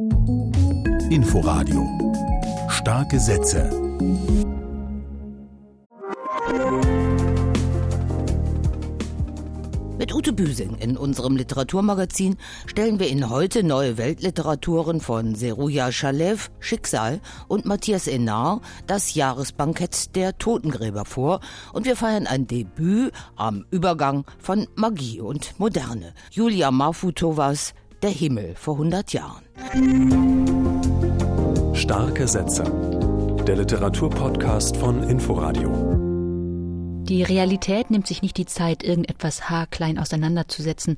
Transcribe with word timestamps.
Inforadio 0.00 1.86
Starke 2.70 3.20
Sätze 3.20 3.70
Mit 9.98 10.14
Ute 10.14 10.32
Büsing 10.32 10.76
in 10.76 10.96
unserem 10.96 11.36
Literaturmagazin 11.36 12.38
stellen 12.64 12.98
wir 12.98 13.08
Ihnen 13.08 13.28
heute 13.28 13.62
neue 13.62 13.98
Weltliteraturen 13.98 15.02
von 15.02 15.34
Seruja 15.34 15.92
Shalev, 15.92 16.50
Schicksal 16.60 17.20
und 17.48 17.66
Matthias 17.66 18.06
Enar, 18.06 18.62
das 18.86 19.14
Jahresbankett 19.14 20.16
der 20.16 20.38
Totengräber 20.38 21.04
vor 21.04 21.40
und 21.74 21.84
wir 21.84 21.96
feiern 21.96 22.26
ein 22.26 22.46
Debüt 22.46 23.12
am 23.36 23.66
Übergang 23.70 24.24
von 24.38 24.66
Magie 24.76 25.20
und 25.20 25.60
Moderne. 25.60 26.14
Julia 26.30 26.70
Mafutovas 26.70 27.74
Der 28.02 28.08
Himmel 28.08 28.54
vor 28.54 28.76
100 28.76 29.12
Jahren. 29.12 29.49
Starke 31.74 32.26
Sätze. 32.26 32.64
Der 33.46 33.56
Literaturpodcast 33.56 34.76
von 34.78 35.02
Inforadio. 35.02 35.70
Die 37.04 37.22
Realität 37.22 37.90
nimmt 37.90 38.06
sich 38.06 38.22
nicht 38.22 38.38
die 38.38 38.46
Zeit, 38.46 38.82
irgendetwas 38.82 39.50
haarklein 39.50 39.98
auseinanderzusetzen, 39.98 40.96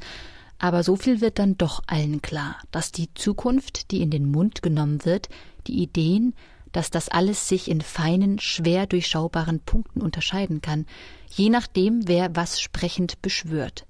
aber 0.59 0.85
so 0.85 0.95
viel 0.95 1.21
wird 1.21 1.41
dann 1.41 1.59
doch 1.59 1.83
allen 1.89 2.23
klar, 2.23 2.57
dass 2.71 2.93
die 2.93 3.13
Zukunft, 3.15 3.91
die 3.91 4.01
in 4.01 4.11
den 4.11 4.31
Mund 4.31 4.63
genommen 4.63 5.05
wird, 5.05 5.29
die 5.67 5.83
Ideen, 5.83 6.35
dass 6.71 6.91
das 6.91 7.09
alles 7.09 7.49
sich 7.49 7.69
in 7.69 7.81
feinen, 7.81 8.39
schwer 8.39 8.87
durchschaubaren 8.87 9.59
Punkten 9.59 10.01
unterscheiden 10.01 10.63
kann, 10.63 10.87
je 11.31 11.51
nachdem, 11.51 12.07
wer 12.07 12.37
was 12.37 12.61
sprechend 12.61 13.21
beschwört. 13.23 13.87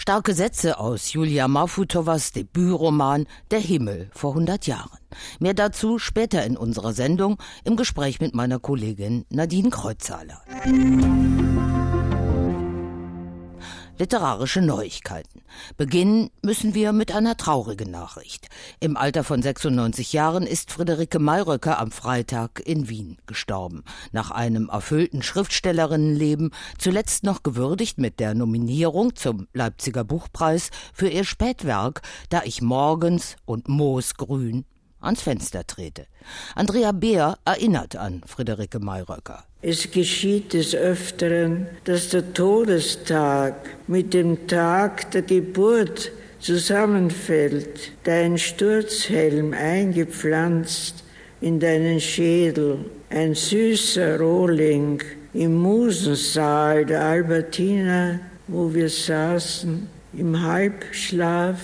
Starke 0.00 0.32
Sätze 0.32 0.78
aus 0.78 1.12
Julia 1.12 1.46
Mafutovas 1.46 2.32
Debütroman 2.32 3.26
Der 3.50 3.60
Himmel 3.60 4.08
vor 4.14 4.30
100 4.30 4.66
Jahren. 4.66 4.98
Mehr 5.40 5.52
dazu 5.52 5.98
später 5.98 6.42
in 6.42 6.56
unserer 6.56 6.94
Sendung 6.94 7.36
im 7.64 7.76
Gespräch 7.76 8.18
mit 8.18 8.34
meiner 8.34 8.58
Kollegin 8.58 9.26
Nadine 9.28 9.68
Kreuzhaler. 9.68 10.40
Literarische 14.00 14.62
Neuigkeiten. 14.62 15.42
Beginnen 15.76 16.30
müssen 16.40 16.74
wir 16.74 16.92
mit 16.92 17.14
einer 17.14 17.36
traurigen 17.36 17.90
Nachricht. 17.90 18.48
Im 18.80 18.96
Alter 18.96 19.24
von 19.24 19.42
96 19.42 20.14
Jahren 20.14 20.44
ist 20.44 20.72
Friederike 20.72 21.18
Mayröcker 21.18 21.78
am 21.78 21.90
Freitag 21.90 22.62
in 22.64 22.88
Wien 22.88 23.18
gestorben. 23.26 23.84
Nach 24.10 24.30
einem 24.30 24.70
erfüllten 24.70 25.22
Schriftstellerinnenleben, 25.22 26.50
zuletzt 26.78 27.24
noch 27.24 27.42
gewürdigt 27.42 27.98
mit 27.98 28.20
der 28.20 28.34
Nominierung 28.34 29.14
zum 29.16 29.48
Leipziger 29.52 30.02
Buchpreis 30.02 30.70
für 30.94 31.08
ihr 31.08 31.24
Spätwerk 31.24 32.00
Da 32.30 32.40
ich 32.44 32.62
morgens 32.62 33.36
und 33.44 33.68
Moosgrün 33.68 34.64
ans 35.00 35.22
Fenster 35.22 35.66
trete. 35.66 36.06
Andrea 36.54 36.92
Beer 36.92 37.38
erinnert 37.44 37.96
an 37.96 38.22
Friederike 38.26 38.78
Mayröcker. 38.78 39.44
Es 39.62 39.90
geschieht 39.90 40.52
des 40.52 40.74
Öfteren, 40.74 41.66
dass 41.84 42.08
der 42.08 42.32
Todestag 42.32 43.54
mit 43.86 44.14
dem 44.14 44.46
Tag 44.46 45.10
der 45.10 45.22
Geburt 45.22 46.12
zusammenfällt, 46.40 47.92
dein 48.04 48.38
Sturzhelm 48.38 49.52
eingepflanzt 49.52 51.04
in 51.40 51.60
deinen 51.60 52.00
Schädel, 52.00 52.78
ein 53.10 53.34
süßer 53.34 54.18
Rohling 54.18 55.02
im 55.34 55.56
Musensaal 55.56 56.86
der 56.86 57.02
Albertina, 57.02 58.20
wo 58.48 58.72
wir 58.72 58.88
saßen, 58.88 59.88
im 60.14 60.42
Halbschlaf, 60.42 61.60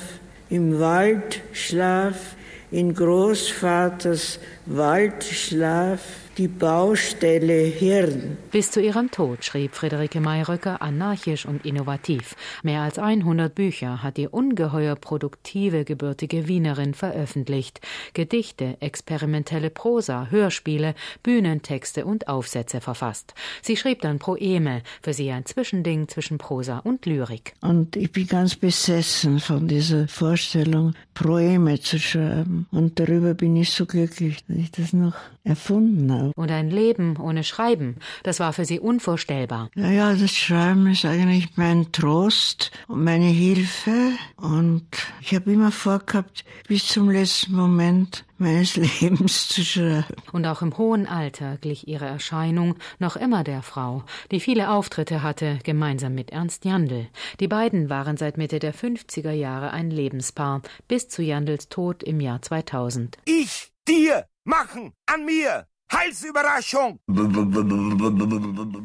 im 0.51 0.79
Waldschlaf, 0.79 2.37
in 2.71 2.95
Großvaters 2.95 4.39
Waldschlaf, 4.67 6.01
die 6.39 6.49
Baustelle 6.49 7.65
Hirn. 7.65 8.37
Bis 8.51 8.71
zu 8.71 8.81
ihrem 8.81 9.11
Tod 9.11 9.45
schrieb 9.45 9.75
Friederike 9.75 10.21
Mayröcker 10.21 10.83
anarchisch 10.83 11.47
und 11.47 11.65
innovativ. 11.65 12.37
Mehr 12.63 12.83
als 12.83 12.99
100 12.99 13.55
Bücher 13.55 14.03
hat 14.03 14.19
die 14.19 14.29
ungeheuer 14.29 14.97
produktive 14.97 15.85
gebürtige 15.85 16.47
Wienerin 16.47 16.93
veröffentlicht. 16.93 17.81
Gedichte, 18.13 18.77
experimentelle 18.81 19.71
Prosa, 19.71 20.27
Hörspiele, 20.31 20.95
Bühnentexte 21.23 22.05
und 22.05 22.29
Aufsätze 22.29 22.81
verfasst. 22.81 23.35
Sie 23.63 23.77
schrieb 23.77 24.03
dann 24.03 24.19
Proeme, 24.19 24.83
für 25.03 25.15
sie 25.15 25.31
ein 25.31 25.47
Zwischending 25.47 26.09
zwischen 26.09 26.37
Prosa 26.37 26.79
und 26.81 27.07
Lyrik. 27.07 27.55
Und 27.63 27.97
ich 27.97 28.13
bin 28.13 28.27
ganz 28.27 28.57
besessen 28.57 29.41
von 29.41 29.69
dieser 29.69 30.07
Vorstellung, 30.09 30.95
Proeme 31.15 31.81
zu 31.81 31.99
schreiben. 31.99 32.67
Und 32.71 33.01
darüber 33.01 33.33
bin 33.33 33.57
ich 33.57 33.71
so 33.71 33.87
glücklich, 33.87 34.45
dass 34.47 34.57
ich 34.57 34.71
das 34.71 34.93
noch 34.93 35.15
erfunden 35.47 36.13
habe. 36.13 36.33
Und 36.37 36.51
ein 36.51 36.71
Leben 36.71 37.17
ohne 37.19 37.45
Schreiben, 37.45 37.97
das 38.23 38.41
war 38.41 38.53
für 38.53 38.65
sie 38.65 38.81
unvorstellbar. 38.81 39.71
Naja, 39.75 40.15
das 40.15 40.33
Schreiben 40.33 40.87
ist 40.89 41.05
eigentlich 41.05 41.57
mein 41.57 41.93
Trost 41.93 42.73
und 42.89 43.05
meine 43.05 43.27
Hilfe. 43.27 44.13
Und 44.37 44.87
ich 45.21 45.35
habe 45.35 45.53
immer 45.53 45.71
vorgehabt, 45.71 46.45
bis 46.69 46.89
zum 46.89 47.11
letzten 47.11 47.55
Moment 47.55 48.25
meines 48.39 48.77
Lebens 49.01 49.49
zu 49.49 49.65
schreiben. 49.65 50.05
Und 50.33 50.47
auch 50.47 50.63
im 50.63 50.77
hohen 50.77 51.07
Alter 51.07 51.57
glich 51.59 51.89
ihre 51.89 52.07
Erscheinung 52.07 52.77
noch 52.99 53.17
immer 53.17 53.45
der 53.45 53.63
Frau, 53.63 54.05
die 54.31 54.41
viele 54.41 54.71
Auftritte 54.71 55.23
hatte, 55.23 55.59
gemeinsam 55.63 56.15
mit 56.15 56.31
Ernst 56.31 56.65
Jandl. 56.65 57.07
Die 57.41 57.49
beiden 57.49 57.89
waren 57.89 58.17
seit 58.17 58.37
Mitte 58.37 58.59
der 58.59 58.75
50er 58.75 59.33
Jahre 59.33 59.71
ein 59.71 59.91
Lebenspaar, 59.91 60.63
bis 60.89 61.09
zu 61.09 61.23
Jandls 61.23 61.69
Tod 61.69 62.03
im 62.03 62.21
Jahr 62.21 62.43
2000. 62.43 63.17
Ich, 63.25 63.73
dir, 63.89 64.27
machen, 64.45 64.93
an 65.07 65.25
mir, 65.25 65.67
Halsüberraschung! 65.91 66.99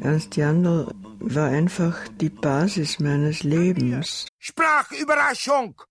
Ernst 0.01 0.35
Jandl 0.35 0.87
war 1.19 1.49
einfach 1.49 1.97
die 2.19 2.29
Basis 2.29 2.99
meines 2.99 3.43
Lebens. 3.43 4.27
Sprachüberraschung! 4.37 5.81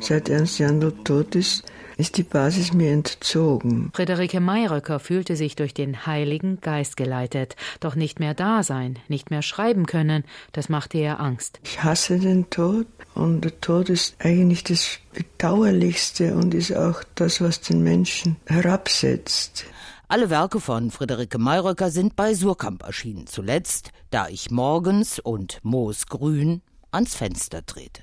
Seit 0.00 0.28
Ernst 0.30 0.58
Jandl 0.58 0.92
tot 1.04 1.34
ist, 1.34 1.64
ist 2.00 2.16
die 2.16 2.22
Basis 2.22 2.72
mir 2.72 2.92
entzogen. 2.92 3.90
Friederike 3.94 4.40
Mayröcker 4.40 4.98
fühlte 4.98 5.36
sich 5.36 5.54
durch 5.54 5.74
den 5.74 6.06
Heiligen 6.06 6.60
Geist 6.60 6.96
geleitet, 6.96 7.56
doch 7.78 7.94
nicht 7.94 8.18
mehr 8.18 8.34
da 8.34 8.62
sein, 8.62 8.98
nicht 9.08 9.30
mehr 9.30 9.42
schreiben 9.42 9.86
können, 9.86 10.24
das 10.52 10.68
machte 10.68 10.98
ihr 10.98 11.20
Angst. 11.20 11.60
Ich 11.62 11.82
hasse 11.84 12.18
den 12.18 12.48
Tod 12.50 12.86
und 13.14 13.42
der 13.42 13.60
Tod 13.60 13.90
ist 13.90 14.16
eigentlich 14.18 14.64
das 14.64 14.98
Bedauerlichste 15.12 16.34
und 16.34 16.54
ist 16.54 16.74
auch 16.74 17.04
das, 17.14 17.40
was 17.40 17.60
den 17.60 17.82
Menschen 17.82 18.36
herabsetzt. 18.46 19.66
Alle 20.08 20.30
Werke 20.30 20.58
von 20.58 20.90
Friederike 20.90 21.38
Mayröcker 21.38 21.90
sind 21.90 22.16
bei 22.16 22.34
Surkamp 22.34 22.82
erschienen. 22.82 23.26
Zuletzt, 23.28 23.90
da 24.10 24.26
ich 24.28 24.50
morgens 24.50 25.20
und 25.20 25.60
Moosgrün 25.62 26.62
ans 26.90 27.14
Fenster 27.14 27.64
trete. 27.64 28.02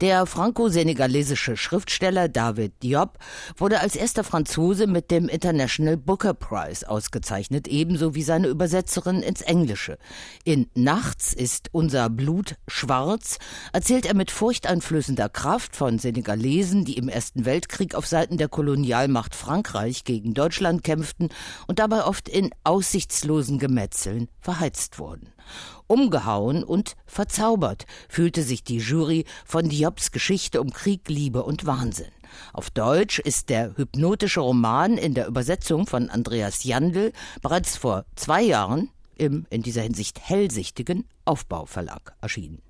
Der 0.00 0.26
franco-senegalesische 0.26 1.56
Schriftsteller 1.56 2.28
David 2.28 2.84
Diop 2.84 3.18
wurde 3.56 3.80
als 3.80 3.96
erster 3.96 4.22
Franzose 4.22 4.86
mit 4.86 5.10
dem 5.10 5.28
International 5.28 5.96
Booker 5.96 6.34
Prize 6.34 6.88
ausgezeichnet, 6.88 7.66
ebenso 7.66 8.14
wie 8.14 8.22
seine 8.22 8.46
Übersetzerin 8.46 9.22
ins 9.24 9.40
Englische. 9.40 9.98
In 10.44 10.70
Nachts 10.74 11.32
ist 11.32 11.70
unser 11.72 12.10
Blut 12.10 12.54
schwarz 12.68 13.38
erzählt 13.72 14.06
er 14.06 14.14
mit 14.14 14.30
furchteinflößender 14.30 15.28
Kraft 15.28 15.74
von 15.74 15.98
Senegalesen, 15.98 16.84
die 16.84 16.96
im 16.96 17.08
Ersten 17.08 17.44
Weltkrieg 17.44 17.96
auf 17.96 18.06
Seiten 18.06 18.38
der 18.38 18.48
Kolonialmacht 18.48 19.34
Frankreich 19.34 20.04
gegen 20.04 20.32
Deutschland 20.32 20.84
kämpften 20.84 21.30
und 21.66 21.80
dabei 21.80 22.04
oft 22.04 22.28
in 22.28 22.50
aussichtslosen 22.62 23.58
Gemetzeln 23.58 24.28
verheizt 24.40 25.00
wurden. 25.00 25.32
Umgehauen 25.86 26.64
und 26.64 26.96
verzaubert 27.06 27.86
fühlte 28.08 28.42
sich 28.42 28.64
die 28.64 28.78
Jury 28.78 29.24
von 29.44 29.68
Diops 29.68 30.12
Geschichte 30.12 30.60
um 30.60 30.72
Krieg, 30.72 31.08
Liebe 31.08 31.42
und 31.42 31.66
Wahnsinn. 31.66 32.12
Auf 32.52 32.70
Deutsch 32.70 33.18
ist 33.18 33.48
der 33.48 33.76
hypnotische 33.76 34.40
Roman 34.40 34.98
in 34.98 35.14
der 35.14 35.26
Übersetzung 35.26 35.86
von 35.86 36.10
Andreas 36.10 36.64
Jandl 36.64 37.12
bereits 37.42 37.76
vor 37.76 38.04
zwei 38.16 38.42
Jahren 38.42 38.90
im 39.16 39.46
in 39.50 39.62
dieser 39.62 39.82
Hinsicht 39.82 40.20
hellsichtigen 40.20 41.04
Aufbauverlag 41.24 42.14
erschienen. 42.20 42.62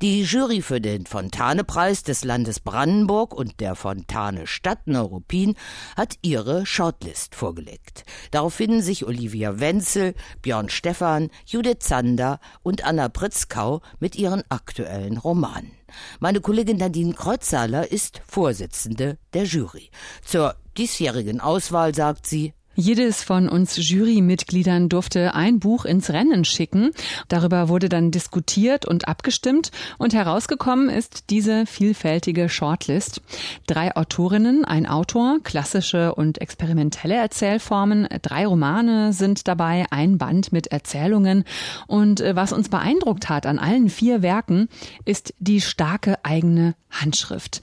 Die 0.00 0.22
Jury 0.22 0.62
für 0.62 0.80
den 0.80 1.06
Fontane-Preis 1.06 2.04
des 2.04 2.22
Landes 2.22 2.60
Brandenburg 2.60 3.34
und 3.34 3.58
der 3.58 3.74
Fontane 3.74 4.46
Stadt 4.46 4.86
Neuruppin 4.86 5.56
hat 5.96 6.14
ihre 6.22 6.66
Shortlist 6.66 7.34
vorgelegt. 7.34 8.04
Darauf 8.30 8.54
finden 8.54 8.80
sich 8.80 9.04
Olivia 9.04 9.58
Wenzel, 9.58 10.14
Björn 10.40 10.68
Stephan, 10.68 11.30
Judith 11.46 11.78
Zander 11.80 12.38
und 12.62 12.84
Anna 12.84 13.08
Pritzkau 13.08 13.82
mit 13.98 14.14
ihren 14.14 14.44
aktuellen 14.50 15.18
Romanen. 15.18 15.72
Meine 16.20 16.40
Kollegin 16.40 16.76
Nadine 16.76 17.14
Kreuzhaler 17.14 17.90
ist 17.90 18.22
Vorsitzende 18.24 19.18
der 19.34 19.46
Jury. 19.46 19.90
Zur 20.24 20.54
diesjährigen 20.76 21.40
Auswahl 21.40 21.92
sagt 21.92 22.24
sie, 22.24 22.54
Jedes 22.80 23.24
von 23.24 23.48
uns 23.48 23.76
Jurymitgliedern 23.76 24.88
durfte 24.88 25.34
ein 25.34 25.58
Buch 25.58 25.84
ins 25.84 26.10
Rennen 26.10 26.44
schicken. 26.44 26.92
Darüber 27.26 27.68
wurde 27.68 27.88
dann 27.88 28.12
diskutiert 28.12 28.86
und 28.86 29.08
abgestimmt 29.08 29.72
und 29.98 30.14
herausgekommen 30.14 30.88
ist 30.88 31.28
diese 31.30 31.66
vielfältige 31.66 32.48
Shortlist. 32.48 33.20
Drei 33.66 33.96
Autorinnen, 33.96 34.64
ein 34.64 34.86
Autor, 34.86 35.40
klassische 35.42 36.14
und 36.14 36.40
experimentelle 36.40 37.16
Erzählformen, 37.16 38.06
drei 38.22 38.46
Romane 38.46 39.12
sind 39.12 39.48
dabei, 39.48 39.86
ein 39.90 40.16
Band 40.16 40.52
mit 40.52 40.68
Erzählungen 40.68 41.42
und 41.88 42.20
äh, 42.20 42.36
was 42.36 42.52
uns 42.52 42.68
beeindruckt 42.68 43.28
hat 43.28 43.44
an 43.44 43.58
allen 43.58 43.88
vier 43.88 44.22
Werken 44.22 44.68
ist 45.04 45.34
die 45.40 45.60
starke 45.60 46.24
eigene 46.24 46.76
Handschrift. 46.90 47.60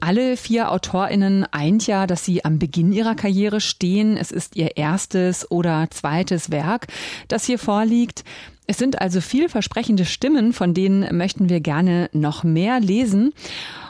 Alle 0.00 0.36
vier 0.36 0.70
AutorInnen 0.70 1.44
eint 1.50 1.86
ja, 1.86 2.06
dass 2.06 2.24
sie 2.24 2.44
am 2.44 2.58
Beginn 2.58 2.92
ihrer 2.92 3.14
Karriere 3.14 3.60
stehen. 3.60 4.16
Es 4.16 4.30
ist 4.30 4.56
ihr 4.56 4.76
erstes 4.76 5.50
oder 5.50 5.88
zweites 5.90 6.50
Werk, 6.50 6.86
das 7.26 7.44
hier 7.44 7.58
vorliegt. 7.58 8.24
Es 8.66 8.78
sind 8.78 9.00
also 9.00 9.20
vielversprechende 9.20 10.04
Stimmen, 10.04 10.52
von 10.52 10.74
denen 10.74 11.16
möchten 11.16 11.48
wir 11.48 11.60
gerne 11.60 12.10
noch 12.12 12.44
mehr 12.44 12.80
lesen. 12.80 13.32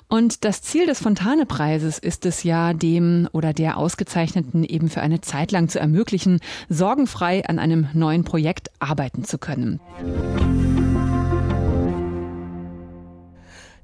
Und 0.09 0.45
das 0.47 0.63
Ziel 0.63 0.87
des 0.87 1.01
Fontane-Preises 1.01 1.99
ist 1.99 2.25
es 2.25 2.43
ja, 2.43 2.73
dem 2.73 3.29
oder 3.33 3.53
der 3.53 3.77
Ausgezeichneten 3.77 4.65
eben 4.65 4.89
für 4.89 5.03
eine 5.03 5.21
Zeit 5.21 5.53
lang 5.53 5.69
zu 5.69 5.79
ermöglichen, 5.79 6.41
sorgenfrei 6.71 7.45
an 7.45 7.59
einem 7.59 7.89
neuen 7.93 8.25
Projekt 8.25 8.71
arbeiten 8.79 9.25
zu 9.25 9.37
können. 9.37 9.81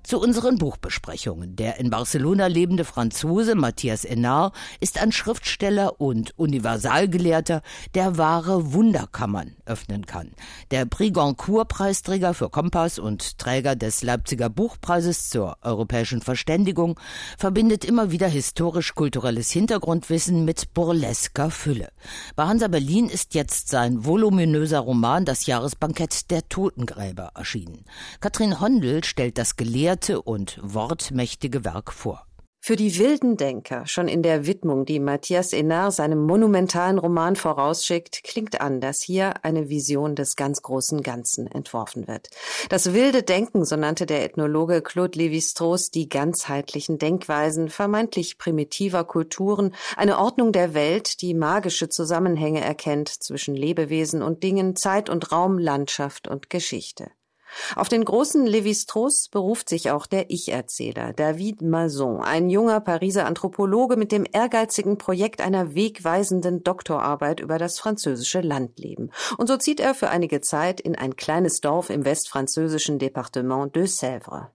Zu 0.05 0.21
unseren 0.21 0.59
Buchbesprechungen. 0.59 1.57
Der 1.57 1.81
in 1.81 1.89
Barcelona 1.89 2.47
lebende 2.47 2.85
Franzose 2.85 3.55
Matthias 3.55 4.05
Enard 4.05 4.55
ist 4.79 5.01
ein 5.01 5.13
Schriftsteller 5.13 5.99
und 5.99 6.39
Universalgelehrter, 6.39 7.63
der 7.95 8.19
wahre 8.19 8.75
Wunderkammern 8.75 9.57
öffnen 9.65 10.05
kann. 10.05 10.33
Der 10.71 10.85
Prix 10.85 11.15
Goncourt-Preisträger 11.15 12.35
für 12.35 12.51
Kompass 12.51 12.99
und 12.99 13.39
Träger 13.39 13.77
des 13.77 14.03
Leipziger 14.03 14.51
Buchpreises 14.51 15.31
zur 15.31 15.57
europäischen 15.63 16.21
Verständigung 16.21 17.01
verbindet 17.39 17.87
immer 17.87 18.11
wieder 18.11 18.29
historisch-kulturelles 18.29 19.51
Hintergrundwissen 19.53 20.45
mit 20.45 20.75
burlesker 20.75 21.51
Fülle. 21.51 21.89
Bei 22.37 22.45
Hansa 22.45 22.69
Berlin 22.69 23.09
ist 23.09 23.33
jetzt 23.33 23.71
sein 23.71 24.05
voluminöser 24.05 24.81
Roman 24.81 25.25
Das 25.25 25.47
Jahresbankett 25.47 26.31
der 26.31 26.47
Totengräber 26.51 27.31
erschienen. 27.35 27.87
Katrin 28.21 28.61
Hondel 28.61 29.03
stellt 29.03 29.39
das 29.39 29.57
Gelehrte 29.57 29.94
gelehrte 29.95 30.23
und 30.23 30.59
wortmächtige 30.61 31.65
Werk 31.65 31.93
vor. 31.93 32.27
Für 32.61 32.75
die 32.75 32.99
wilden 32.99 33.37
Denker, 33.37 33.87
schon 33.87 34.09
in 34.09 34.23
der 34.23 34.47
Widmung, 34.47 34.87
die 34.87 34.99
Matthias 34.99 35.53
Enard 35.53 35.93
seinem 35.93 36.25
monumentalen 36.25 36.99
Roman 36.99 37.37
vorausschickt, 37.37 38.25
klingt 38.25 38.61
an, 38.61 38.81
dass 38.81 39.03
hier 39.03 39.45
eine 39.45 39.69
Vision 39.69 40.17
des 40.17 40.35
ganz 40.35 40.63
großen 40.63 41.03
Ganzen 41.03 41.47
entworfen 41.47 42.09
wird. 42.09 42.31
Das 42.71 42.93
wilde 42.93 43.23
Denken, 43.23 43.65
so 43.65 43.77
nannte 43.77 44.07
der 44.07 44.25
Ethnologe 44.25 44.81
Claude 44.83 45.17
Lévi-Strauss 45.17 45.91
die 45.91 46.09
ganzheitlichen 46.09 46.99
Denkweisen 46.99 47.69
vermeintlich 47.69 48.39
primitiver 48.39 49.05
Kulturen, 49.05 49.75
eine 49.97 50.19
Ordnung 50.19 50.51
der 50.51 50.75
Welt, 50.75 51.21
die 51.21 51.35
magische 51.35 51.89
Zusammenhänge 51.89 52.63
erkennt 52.63 53.11
zwischen 53.11 53.55
Lebewesen 53.55 54.23
und 54.23 54.43
Dingen, 54.43 54.75
Zeit 54.75 55.09
und 55.09 55.31
Raum, 55.31 55.59
Landschaft 55.59 56.27
und 56.27 56.51
Geschichte. 56.51 57.11
Auf 57.77 57.89
den 57.89 58.05
großen 58.05 58.47
Lévi-Strauss 58.47 59.29
beruft 59.29 59.69
sich 59.69 59.91
auch 59.91 60.07
der 60.07 60.31
Ich-Erzähler 60.31 61.13
David 61.13 61.63
Mazon, 61.63 62.21
ein 62.23 62.51
junger 62.51 62.81
Pariser 62.81 63.27
Anthropologe 63.27 63.97
mit 63.97 64.13
dem 64.13 64.27
ehrgeizigen 64.31 64.99
Projekt 64.99 65.41
einer 65.41 65.75
wegweisenden 65.75 66.63
Doktorarbeit 66.63 67.41
über 67.41 67.59
das 67.59 67.79
französische 67.79 68.41
Landleben. 68.41 69.11
Und 69.39 69.49
so 69.49 69.57
zieht 69.57 69.81
er 69.81 69.95
für 69.95 70.11
einige 70.11 70.41
Zeit 70.41 70.81
in 70.81 70.97
ein 70.97 71.17
kleines 71.17 71.61
Dorf 71.61 71.91
im 71.91 72.05
westfranzösischen 72.05 72.99
Departement 72.99 73.75
de 73.75 73.85
Sèvres. 73.85 74.47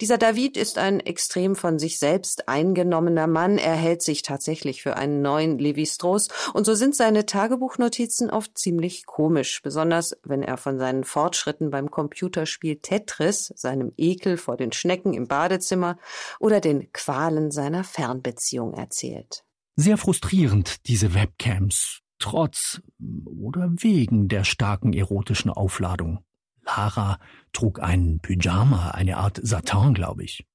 Dieser 0.00 0.18
David 0.18 0.56
ist 0.56 0.78
ein 0.78 1.00
extrem 1.00 1.56
von 1.56 1.78
sich 1.78 1.98
selbst 1.98 2.48
eingenommener 2.48 3.26
Mann. 3.26 3.58
Er 3.58 3.74
hält 3.74 4.02
sich 4.02 4.22
tatsächlich 4.22 4.82
für 4.82 4.96
einen 4.96 5.22
neuen 5.22 5.58
Lévi-Strauss 5.58 6.28
und 6.54 6.64
so 6.64 6.74
sind 6.74 6.96
seine 6.96 7.26
Tagebuchnotizen 7.26 8.30
oft 8.30 8.56
ziemlich 8.58 9.06
komisch, 9.06 9.62
besonders 9.62 10.16
wenn 10.24 10.42
er 10.42 10.56
von 10.56 10.78
seinen 10.78 11.04
Fortschritten 11.04 11.70
beim 11.70 11.90
Computer 11.90 12.45
Computerspiel 12.46 12.76
Tetris, 12.80 13.52
seinem 13.56 13.92
Ekel 13.96 14.36
vor 14.36 14.56
den 14.56 14.72
Schnecken 14.72 15.12
im 15.12 15.26
Badezimmer 15.26 15.98
oder 16.38 16.60
den 16.60 16.92
Qualen 16.92 17.50
seiner 17.50 17.82
Fernbeziehung 17.82 18.74
erzählt. 18.74 19.44
Sehr 19.74 19.98
frustrierend, 19.98 20.86
diese 20.86 21.12
Webcams, 21.14 22.00
trotz 22.18 22.80
oder 23.26 23.68
wegen 23.80 24.28
der 24.28 24.44
starken 24.44 24.92
erotischen 24.92 25.50
Aufladung. 25.50 26.20
Lara 26.64 27.18
trug 27.52 27.80
ein 27.80 28.20
Pyjama, 28.22 28.90
eine 28.90 29.16
Art 29.16 29.40
Satin, 29.42 29.92
glaube 29.92 30.24
ich. 30.24 30.46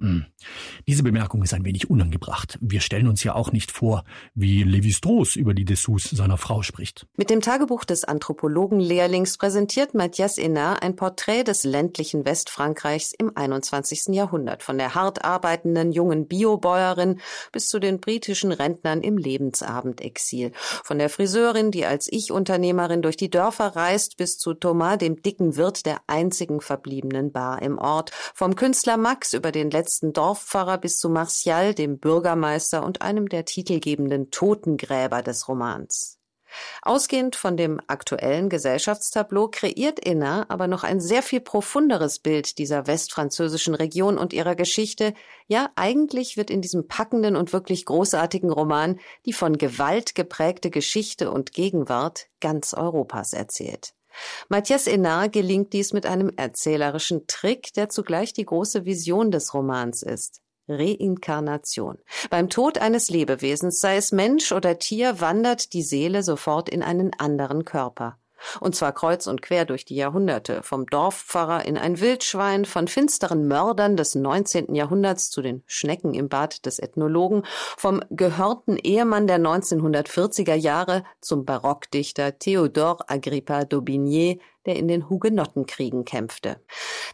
Hm. 0.00 0.26
Diese 0.86 1.02
Bemerkung 1.02 1.42
ist 1.42 1.52
ein 1.52 1.64
wenig 1.64 1.90
unangebracht. 1.90 2.56
Wir 2.60 2.80
stellen 2.80 3.08
uns 3.08 3.24
ja 3.24 3.34
auch 3.34 3.50
nicht 3.50 3.72
vor, 3.72 4.04
wie 4.34 4.62
Lévi-Strauss 4.62 5.34
über 5.34 5.54
die 5.54 5.64
Dessous 5.64 6.04
seiner 6.04 6.36
Frau 6.36 6.62
spricht. 6.62 7.06
Mit 7.16 7.30
dem 7.30 7.40
Tagebuch 7.40 7.84
des 7.84 8.04
Anthropologenlehrlings 8.04 9.38
präsentiert 9.38 9.94
Mathias 9.94 10.38
Hénard 10.38 10.82
ein 10.82 10.94
Porträt 10.94 11.42
des 11.42 11.64
ländlichen 11.64 12.24
Westfrankreichs 12.24 13.12
im 13.12 13.36
21. 13.36 14.14
Jahrhundert, 14.14 14.62
von 14.62 14.78
der 14.78 14.94
hart 14.94 15.24
arbeitenden 15.24 15.90
jungen 15.90 16.28
Biobäuerin 16.28 17.20
bis 17.50 17.66
zu 17.66 17.80
den 17.80 17.98
britischen 17.98 18.52
Rentnern 18.52 19.02
im 19.02 19.18
Lebensabendexil, 19.18 20.52
von 20.84 20.98
der 20.98 21.10
Friseurin, 21.10 21.72
die 21.72 21.86
als 21.86 22.06
Ich-Unternehmerin 22.08 23.02
durch 23.02 23.16
die 23.16 23.30
Dörfer 23.30 23.74
reist, 23.74 24.16
bis 24.16 24.38
zu 24.38 24.54
Thomas, 24.54 24.98
dem 24.98 25.22
dicken 25.22 25.56
Wirt 25.56 25.86
der 25.86 25.98
einzigen 26.06 26.60
verbliebenen 26.60 27.32
Bar 27.32 27.62
im 27.62 27.78
Ort, 27.78 28.12
vom 28.34 28.54
Künstler 28.54 28.96
Max 28.96 29.32
über 29.32 29.50
den 29.50 29.72
letzten 29.72 29.87
letzten 29.88 30.12
Dorfpfarrer 30.12 30.76
bis 30.76 30.98
zu 30.98 31.08
Martial, 31.08 31.72
dem 31.72 31.98
Bürgermeister 31.98 32.84
und 32.84 33.00
einem 33.00 33.30
der 33.30 33.46
titelgebenden 33.46 34.30
Totengräber 34.30 35.22
des 35.22 35.48
Romans. 35.48 36.18
Ausgehend 36.82 37.36
von 37.36 37.56
dem 37.56 37.80
aktuellen 37.86 38.50
Gesellschaftstableau 38.50 39.48
kreiert 39.48 39.98
Inna 39.98 40.44
aber 40.50 40.66
noch 40.66 40.84
ein 40.84 41.00
sehr 41.00 41.22
viel 41.22 41.40
profunderes 41.40 42.18
Bild 42.18 42.58
dieser 42.58 42.86
westfranzösischen 42.86 43.74
Region 43.74 44.18
und 44.18 44.34
ihrer 44.34 44.56
Geschichte. 44.56 45.14
Ja, 45.46 45.70
eigentlich 45.74 46.36
wird 46.36 46.50
in 46.50 46.60
diesem 46.60 46.86
packenden 46.86 47.34
und 47.34 47.54
wirklich 47.54 47.86
großartigen 47.86 48.52
Roman 48.52 49.00
die 49.24 49.32
von 49.32 49.56
Gewalt 49.56 50.14
geprägte 50.14 50.68
Geschichte 50.68 51.30
und 51.30 51.54
Gegenwart 51.54 52.26
ganz 52.40 52.74
Europas 52.74 53.32
erzählt. 53.32 53.94
Matthias 54.48 54.86
Enard 54.86 55.32
gelingt 55.32 55.72
dies 55.72 55.92
mit 55.92 56.06
einem 56.06 56.32
erzählerischen 56.36 57.26
Trick, 57.26 57.72
der 57.74 57.88
zugleich 57.88 58.32
die 58.32 58.44
große 58.44 58.84
Vision 58.84 59.30
des 59.30 59.54
Romans 59.54 60.02
ist. 60.02 60.40
Reinkarnation. 60.68 61.98
Beim 62.30 62.50
Tod 62.50 62.78
eines 62.78 63.08
Lebewesens, 63.08 63.80
sei 63.80 63.96
es 63.96 64.12
Mensch 64.12 64.52
oder 64.52 64.78
Tier, 64.78 65.20
wandert 65.20 65.72
die 65.72 65.82
Seele 65.82 66.22
sofort 66.22 66.68
in 66.68 66.82
einen 66.82 67.12
anderen 67.18 67.64
Körper. 67.64 68.18
Und 68.60 68.74
zwar 68.74 68.92
kreuz 68.92 69.26
und 69.26 69.42
quer 69.42 69.64
durch 69.64 69.84
die 69.84 69.96
Jahrhunderte, 69.96 70.62
vom 70.62 70.86
Dorfpfarrer 70.86 71.64
in 71.64 71.76
ein 71.78 72.00
Wildschwein, 72.00 72.64
von 72.64 72.88
finsteren 72.88 73.46
Mördern 73.48 73.96
des 73.96 74.14
19. 74.14 74.74
Jahrhunderts 74.74 75.30
zu 75.30 75.42
den 75.42 75.62
Schnecken 75.66 76.14
im 76.14 76.28
Bad 76.28 76.66
des 76.66 76.78
Ethnologen, 76.78 77.42
vom 77.76 78.02
gehörten 78.10 78.76
Ehemann 78.76 79.26
der 79.26 79.38
1940er 79.38 80.54
Jahre 80.54 81.04
zum 81.20 81.44
Barockdichter 81.44 82.38
Theodore 82.38 83.08
Agrippa 83.08 83.60
d'Aubigné, 83.60 84.38
der 84.68 84.76
in 84.76 84.86
den 84.86 85.08
Hugenottenkriegen 85.08 86.04
kämpfte. 86.04 86.60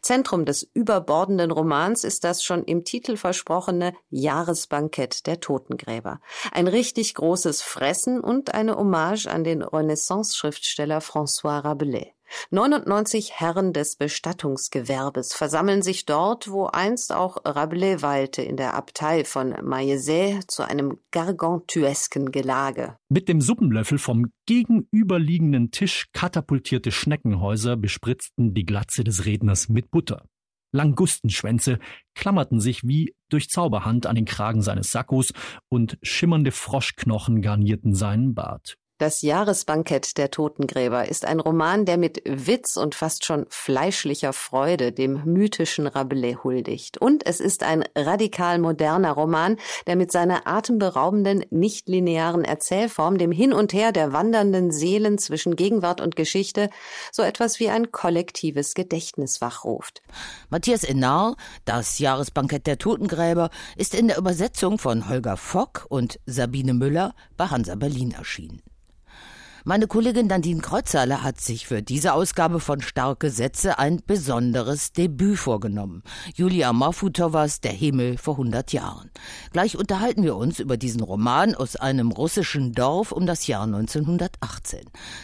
Zentrum 0.03 0.45
des 0.45 0.69
überbordenden 0.75 1.51
Romans 1.51 2.05
ist 2.05 2.25
das 2.25 2.43
schon 2.43 2.65
im 2.65 2.85
Titel 2.85 3.17
versprochene 3.17 3.95
Jahresbankett 4.11 5.27
der 5.27 5.41
Totengräber. 5.41 6.21
Ein 6.53 6.67
richtig 6.67 7.15
großes 7.15 7.63
Fressen 7.63 8.21
und 8.21 8.55
eine 8.55 8.77
Hommage 8.77 9.27
an 9.27 9.45
den 9.45 9.63
Renaissance-Schriftsteller 9.63 10.99
François 10.99 11.63
Rabelais. 11.65 12.14
99 12.51 13.33
Herren 13.33 13.73
des 13.73 13.97
Bestattungsgewerbes 13.97 15.35
versammeln 15.35 15.83
sich 15.83 16.05
dort, 16.07 16.51
wo 16.51 16.67
einst 16.67 17.13
auch 17.13 17.39
Rabelais 17.45 18.03
weilte, 18.03 18.43
in 18.43 18.57
der 18.57 18.75
Abtei 18.75 19.25
von 19.25 19.55
Maillezais 19.63 20.47
zu 20.47 20.63
einem 20.63 20.99
gargantuesken 21.11 22.33
Gelage. 22.33 22.97
Mit 23.09 23.29
dem 23.29 23.41
Suppenlöffel 23.41 23.99
vom 23.99 24.27
gegenüberliegenden 24.47 25.71
Tisch 25.71 26.09
katapultierte 26.13 26.93
Schneckenhäuser 26.93 27.77
bespritzten 27.77 28.55
die 28.55 28.65
Glatze 28.65 29.05
des 29.05 29.25
Redners 29.27 29.69
mit 29.69 29.91
Butter. 29.91 30.25
Langustenschwänze 30.75 31.79
klammerten 32.15 32.59
sich 32.61 32.83
wie 32.83 33.15
durch 33.31 33.49
Zauberhand 33.49 34.07
an 34.07 34.17
den 34.17 34.25
Kragen 34.25 34.61
seines 34.61 34.91
Sakkos 34.91 35.33
und 35.69 35.99
schimmernde 36.03 36.51
Froschknochen 36.51 37.43
garnierten 37.43 37.95
seinen 37.95 38.35
Bart. 38.35 38.77
Das 39.05 39.21
Jahresbankett 39.21 40.17
der 40.17 40.31
Totengräber 40.31 41.07
ist 41.07 41.27
ein 41.27 41.39
Roman, 41.39 41.85
der 41.85 41.99
mit 41.99 42.23
Witz 42.25 42.79
und 42.79 42.95
fast 42.95 43.27
schon 43.27 43.45
fleischlicher 43.51 44.33
Freude 44.33 44.93
dem 44.93 45.21
mythischen 45.27 45.87
Rabelais 45.87 46.37
huldigt. 46.43 46.97
Und 46.97 47.27
es 47.27 47.39
ist 47.39 47.65
ein 47.65 47.85
radikal 47.95 48.59
moderner 48.59 49.13
Roman, 49.13 49.59
der 49.87 49.97
mit 49.97 50.11
seiner 50.11 50.47
atemberaubenden, 50.47 51.45
nichtlinearen 51.51 52.47
Erzählform 52.47 53.19
dem 53.19 53.31
Hin 53.31 53.53
und 53.53 53.75
Her 53.75 53.93
der 53.93 54.15
wandernden 54.15 54.73
Seelen 54.73 55.19
zwischen 55.19 55.55
Gegenwart 55.55 56.01
und 56.01 56.17
Geschichte 56.17 56.71
so 57.13 57.23
etwas 57.23 57.61
wie 57.61 57.69
ein 57.69 57.93
kollektives 57.93 58.73
Gedächtnis 58.73 59.43
wachruft. 59.43 60.01
Matthias 60.49 60.83
Enar, 60.83 61.37
Das 61.67 61.99
Jahresbankett 61.99 62.67
der 62.67 62.79
Totengräber, 62.79 63.51
ist 63.77 63.95
in 63.95 64.09
der 64.09 64.17
Übersetzung 64.17 64.79
von 64.79 65.11
Holger 65.11 65.37
Fock 65.37 65.85
und 65.91 66.19
Sabine 66.25 66.73
Müller 66.73 67.15
bei 67.37 67.49
Hansa 67.49 67.75
Berlin 67.75 68.13
erschienen. 68.13 68.63
Meine 69.67 69.87
Kollegin 69.87 70.27
Nadine 70.27 70.61
Kreuzhaler 70.61 71.23
hat 71.23 71.41
sich 71.41 71.67
für 71.67 71.81
diese 71.81 72.13
Ausgabe 72.13 72.61
von 72.61 72.83
Starke 72.83 73.31
Sätze 73.31 73.79
ein 73.79 74.03
besonderes 74.07 74.93
Debüt 74.93 75.39
vorgenommen. 75.39 76.03
Julia 76.35 76.71
Mafutovas 76.75 77.63
Der 77.63 77.73
Himmel 77.73 78.19
vor 78.19 78.35
100 78.35 78.75
Jahren. 78.75 79.11
Gleich 79.53 79.79
unterhalten 79.79 80.23
wir 80.23 80.37
uns 80.37 80.61
über 80.61 80.77
diesen 80.77 81.03
Roman 81.03 81.55
aus 81.55 81.77
einem 81.77 82.13
russischen 82.13 82.75
Dorf 82.75 83.11
um 83.11 83.25
das 83.25 83.47
Jahr 83.47 83.63
1918. 83.63 84.81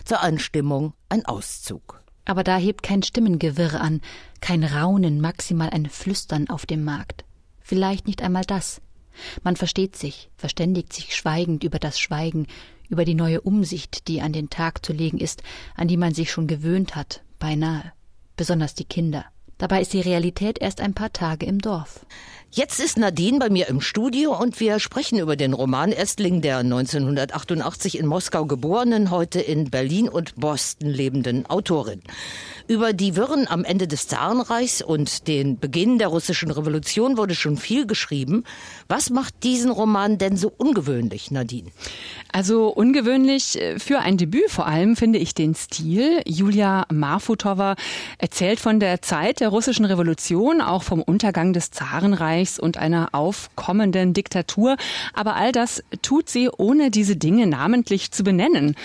Zur 0.07 0.23
Einstimmung 0.23 0.95
ein 1.11 1.27
Auszug. 1.27 2.03
Aber 2.25 2.43
da 2.43 2.57
hebt 2.57 2.83
kein 2.83 3.03
Stimmengewirr 3.03 3.79
an, 3.79 4.01
kein 4.41 4.65
Raunen, 4.65 5.21
maximal 5.21 5.69
ein 5.69 5.85
Flüstern 5.85 6.49
auf 6.49 6.65
dem 6.65 6.83
Markt. 6.83 7.27
Vielleicht 7.61 8.07
nicht 8.07 8.23
einmal 8.23 8.47
das. 8.47 8.81
Man 9.43 9.57
versteht 9.57 9.97
sich, 9.97 10.31
verständigt 10.39 10.95
sich 10.95 11.15
schweigend 11.15 11.63
über 11.63 11.79
das 11.79 12.01
Schweigen, 12.01 12.47
über 12.91 13.07
die 13.07 13.15
neue 13.15 13.41
Umsicht, 13.41 14.09
die 14.09 14.21
an 14.21 14.33
den 14.33 14.51
Tag 14.51 14.85
zu 14.85 14.93
legen 14.93 15.19
ist, 15.19 15.43
an 15.77 15.89
die 15.89 15.97
man 15.97 16.13
sich 16.13 16.31
schon 16.31 16.47
gewöhnt 16.47 16.97
hat, 16.97 17.23
beinahe, 17.39 17.93
besonders 18.37 18.75
die 18.75 18.85
Kinder. 18.85 19.25
Dabei 19.61 19.83
ist 19.83 19.93
die 19.93 20.01
Realität 20.01 20.59
erst 20.59 20.81
ein 20.81 20.95
paar 20.95 21.13
Tage 21.13 21.45
im 21.45 21.59
Dorf. 21.59 22.07
Jetzt 22.53 22.81
ist 22.81 22.97
Nadine 22.97 23.39
bei 23.39 23.49
mir 23.49 23.69
im 23.69 23.81
Studio 23.81 24.37
und 24.37 24.59
wir 24.59 24.81
sprechen 24.81 25.21
über 25.21 25.37
den 25.37 25.53
Roman 25.53 25.93
Erstling 25.93 26.41
der 26.41 26.59
1988 26.59 27.97
in 27.97 28.07
Moskau 28.07 28.45
geborenen, 28.45 29.13
heute 29.13 29.39
in 29.39 29.71
Berlin 29.71 30.09
und 30.09 30.35
Boston 30.35 30.89
lebenden 30.89 31.47
Autorin. 31.47 32.01
Über 32.67 32.93
die 32.93 33.15
Wirren 33.15 33.47
am 33.47 33.65
Ende 33.65 33.87
des 33.87 34.09
Zarenreichs 34.09 34.83
und 34.83 35.29
den 35.29 35.61
Beginn 35.61 35.99
der 35.99 36.09
russischen 36.09 36.51
Revolution 36.51 37.17
wurde 37.17 37.37
schon 37.37 37.57
viel 37.57 37.87
geschrieben. 37.87 38.43
Was 38.89 39.11
macht 39.11 39.45
diesen 39.45 39.71
Roman 39.71 40.19
denn 40.19 40.37
so 40.37 40.53
ungewöhnlich, 40.57 41.31
Nadine? 41.31 41.71
Also 42.33 42.67
ungewöhnlich 42.69 43.61
äh, 43.61 43.79
für 43.79 44.01
ein 44.01 44.17
Debüt 44.17 44.51
vor 44.51 44.67
allem 44.67 44.97
finde 44.97 45.21
ich 45.21 45.35
den 45.35 45.55
Stil. 45.55 46.21
Julia 46.27 46.85
Marfutova 46.93 47.77
erzählt 48.19 48.59
von 48.59 48.81
der 48.81 49.03
Zeit 49.03 49.39
der 49.39 49.50
russischen 49.51 49.85
Revolution, 49.85 50.61
auch 50.61 50.83
vom 50.83 51.03
Untergang 51.03 51.53
des 51.53 51.71
Zarenreichs 51.71 52.59
und 52.59 52.77
einer 52.79 53.11
aufkommenden 53.13 54.15
Diktatur. 54.15 54.77
Aber 55.13 55.37
all 55.37 55.53
das 55.53 55.83
tut 56.03 56.29
sie, 56.29 56.49
ohne 56.57 56.91
diese 56.91 57.17
Dinge 57.17 57.47
namentlich 57.47 58.11
zu 58.11 58.25
benennen. 58.25 58.77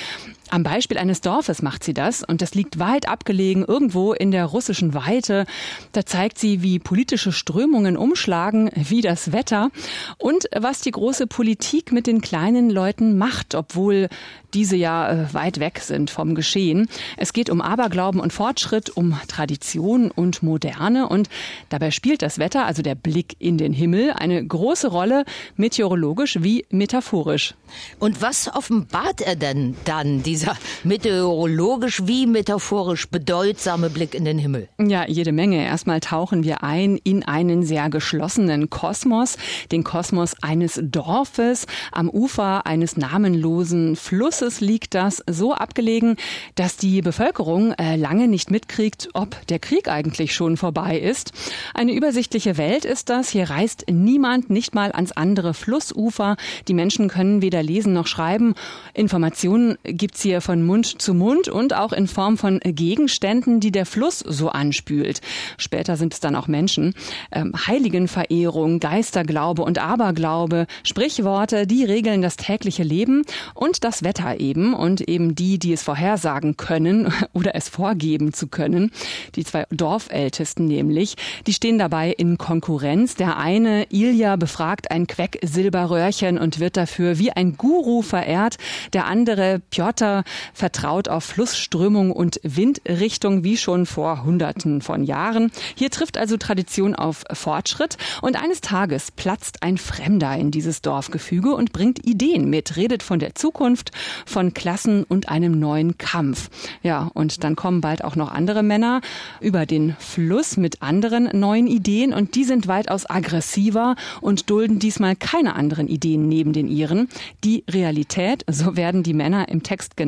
Am 0.49 0.61
Beispiel 0.61 0.99
eines 0.99 1.21
Dorfes 1.21 1.61
macht 1.63 1.83
sie 1.83 1.93
das 1.93 2.23
und 2.23 2.41
das 2.41 2.53
liegt 2.53 2.77
weit 2.77 3.09
abgelegen 3.09 3.65
irgendwo 3.65 4.13
in 4.13 4.29
der 4.29 4.45
russischen 4.45 4.93
Weite. 4.93 5.45
Da 5.91 6.05
zeigt 6.05 6.37
sie, 6.37 6.61
wie 6.61 6.77
politische 6.77 7.31
Strömungen 7.31 7.97
umschlagen, 7.97 8.69
wie 8.75 9.01
das 9.01 9.31
Wetter 9.31 9.69
und 10.17 10.45
was 10.55 10.81
die 10.81 10.91
große 10.91 11.25
Politik 11.25 11.91
mit 11.91 12.05
den 12.05 12.21
kleinen 12.21 12.69
Leuten 12.69 13.17
macht, 13.17 13.55
obwohl 13.55 14.07
diese 14.53 14.75
ja 14.75 15.11
äh, 15.11 15.33
weit 15.33 15.59
weg 15.59 15.79
sind 15.79 16.09
vom 16.09 16.35
Geschehen. 16.35 16.87
Es 17.17 17.33
geht 17.33 17.49
um 17.49 17.59
Aberglauben 17.59 18.21
und 18.21 18.31
Fortschritt, 18.31 18.89
um 18.89 19.19
Tradition 19.27 20.11
und 20.11 20.43
Moderne 20.43 21.09
und 21.09 21.27
dabei 21.69 21.91
spielt 21.91 22.21
das 22.21 22.39
Wetter, 22.39 22.65
also 22.65 22.81
der 22.81 22.95
Blick 22.95 23.35
in 23.39 23.57
den 23.57 23.73
Himmel, 23.73 24.11
eine 24.11 24.45
große 24.45 24.87
Rolle, 24.87 25.25
meteorologisch 25.57 26.37
wie 26.41 26.65
metaphorisch. 26.69 27.55
Und 27.99 28.21
was 28.21 28.53
offenbart 28.55 29.21
er 29.21 29.35
denn 29.35 29.75
dann, 29.85 30.23
dieser 30.35 30.57
meteorologisch 30.83 32.01
wie 32.07 32.27
metaphorisch 32.27 33.07
bedeutsame 33.07 33.89
Blick 33.89 34.13
in 34.13 34.25
den 34.25 34.37
Himmel? 34.37 34.67
Ja, 34.77 35.07
jede 35.07 35.31
Menge. 35.31 35.63
Erstmal 35.63 36.01
tauchen 36.01 36.43
wir 36.43 36.61
ein 36.61 36.97
in 36.97 37.23
einen 37.23 37.63
sehr 37.63 37.89
geschlossenen 37.89 38.69
Kosmos, 38.69 39.37
den 39.71 39.85
Kosmos 39.85 40.35
eines 40.41 40.77
Dorfes 40.83 41.67
am 41.93 42.09
Ufer 42.09 42.65
eines 42.65 42.97
namenlosen 42.97 43.95
Flusses 43.95 44.59
liegt 44.59 44.93
das 44.93 45.23
so 45.25 45.53
abgelegen, 45.53 46.17
dass 46.55 46.75
die 46.75 47.01
Bevölkerung 47.01 47.71
äh, 47.73 47.95
lange 47.95 48.27
nicht 48.27 48.51
mitkriegt, 48.51 49.07
ob 49.13 49.47
der 49.47 49.59
Krieg 49.59 49.87
eigentlich 49.87 50.35
schon 50.35 50.57
vorbei 50.57 50.99
ist. 50.99 51.31
Eine 51.73 51.93
übersichtliche 51.93 52.57
Welt 52.57 52.83
ist 52.83 53.09
das. 53.09 53.29
Hier 53.29 53.49
reist 53.49 53.85
niemand 53.89 54.49
nicht 54.49 54.75
mal 54.75 54.91
ans 54.91 55.13
andere 55.13 55.53
Flussufer. 55.53 56.35
Die 56.67 56.73
Menschen 56.73 57.07
können 57.07 57.41
weder 57.41 57.63
lesen 57.63 57.93
noch 57.93 58.07
schreiben. 58.07 58.55
Informationen 58.93 59.77
gibt's 59.85 60.24
hier 60.25 60.41
von 60.41 60.65
Mund 60.65 60.99
zu 60.99 61.13
Mund 61.13 61.49
und 61.49 61.75
auch 61.75 61.93
in 61.93 62.07
Form 62.07 62.39
von 62.39 62.59
Gegenständen, 62.59 63.59
die 63.59 63.71
der 63.71 63.85
Fluss 63.85 64.17
so 64.17 64.49
anspült. 64.49 65.21
Später 65.59 65.97
sind 65.97 66.15
es 66.15 66.19
dann 66.19 66.35
auch 66.35 66.47
Menschen. 66.47 66.95
Ähm, 67.31 67.53
Heiligenverehrung, 67.67 68.79
Geisterglaube 68.79 69.61
und 69.61 69.77
Aberglaube, 69.77 70.65
Sprichworte, 70.83 71.67
die 71.67 71.83
regeln 71.83 72.23
das 72.23 72.37
tägliche 72.37 72.81
Leben 72.81 73.21
und 73.53 73.83
das 73.83 74.01
Wetter 74.01 74.39
eben 74.39 74.73
und 74.73 75.01
eben 75.01 75.35
die, 75.35 75.59
die 75.59 75.73
es 75.73 75.83
vorhersagen 75.83 76.57
können 76.57 77.13
oder 77.33 77.53
es 77.53 77.69
vorgeben 77.69 78.33
zu 78.33 78.47
können. 78.47 78.89
Die 79.35 79.43
zwei 79.43 79.65
Dorfältesten 79.69 80.65
nämlich, 80.65 81.17
die 81.45 81.53
stehen 81.53 81.77
dabei 81.77 82.09
in 82.09 82.39
Konkurrenz. 82.39 83.13
Der 83.13 83.37
eine, 83.37 83.85
Ilja, 83.91 84.37
befragt 84.37 84.89
ein 84.89 85.05
Quecksilberröhrchen 85.05 86.39
und 86.39 86.59
wird 86.59 86.77
dafür 86.77 87.19
wie 87.19 87.31
ein 87.31 87.57
Guru 87.57 88.01
verehrt. 88.01 88.55
Der 88.93 89.05
andere, 89.05 89.61
Piotr, 89.69 90.14
vertraut 90.53 91.09
auf 91.09 91.23
Flussströmung 91.23 92.11
und 92.11 92.39
Windrichtung 92.43 93.43
wie 93.43 93.57
schon 93.57 93.85
vor 93.85 94.23
Hunderten 94.23 94.81
von 94.81 95.03
Jahren. 95.03 95.51
Hier 95.75 95.89
trifft 95.89 96.17
also 96.17 96.37
Tradition 96.37 96.95
auf 96.95 97.23
Fortschritt 97.31 97.97
und 98.21 98.41
eines 98.41 98.61
Tages 98.61 99.11
platzt 99.11 99.63
ein 99.63 99.77
Fremder 99.77 100.35
in 100.37 100.51
dieses 100.51 100.81
Dorfgefüge 100.81 101.53
und 101.53 101.73
bringt 101.73 102.05
Ideen 102.07 102.49
mit, 102.49 102.75
redet 102.77 103.03
von 103.03 103.19
der 103.19 103.35
Zukunft, 103.35 103.91
von 104.25 104.53
Klassen 104.53 105.03
und 105.03 105.29
einem 105.29 105.59
neuen 105.59 105.97
Kampf. 105.97 106.49
Ja, 106.83 107.09
und 107.13 107.43
dann 107.43 107.55
kommen 107.55 107.81
bald 107.81 108.03
auch 108.03 108.15
noch 108.15 108.31
andere 108.31 108.63
Männer 108.63 109.01
über 109.41 109.65
den 109.65 109.95
Fluss 109.99 110.57
mit 110.57 110.81
anderen 110.81 111.29
neuen 111.37 111.67
Ideen 111.67 112.13
und 112.13 112.35
die 112.35 112.43
sind 112.43 112.67
weitaus 112.67 113.09
aggressiver 113.09 113.95
und 114.21 114.49
dulden 114.49 114.79
diesmal 114.79 115.15
keine 115.15 115.55
anderen 115.55 115.87
Ideen 115.87 116.27
neben 116.27 116.53
den 116.53 116.67
ihren. 116.67 117.09
Die 117.43 117.63
Realität, 117.69 118.43
so 118.49 118.75
werden 118.75 119.03
die 119.03 119.13
Männer 119.13 119.49
im 119.49 119.63
Text 119.63 119.97
genannt, 119.97 120.04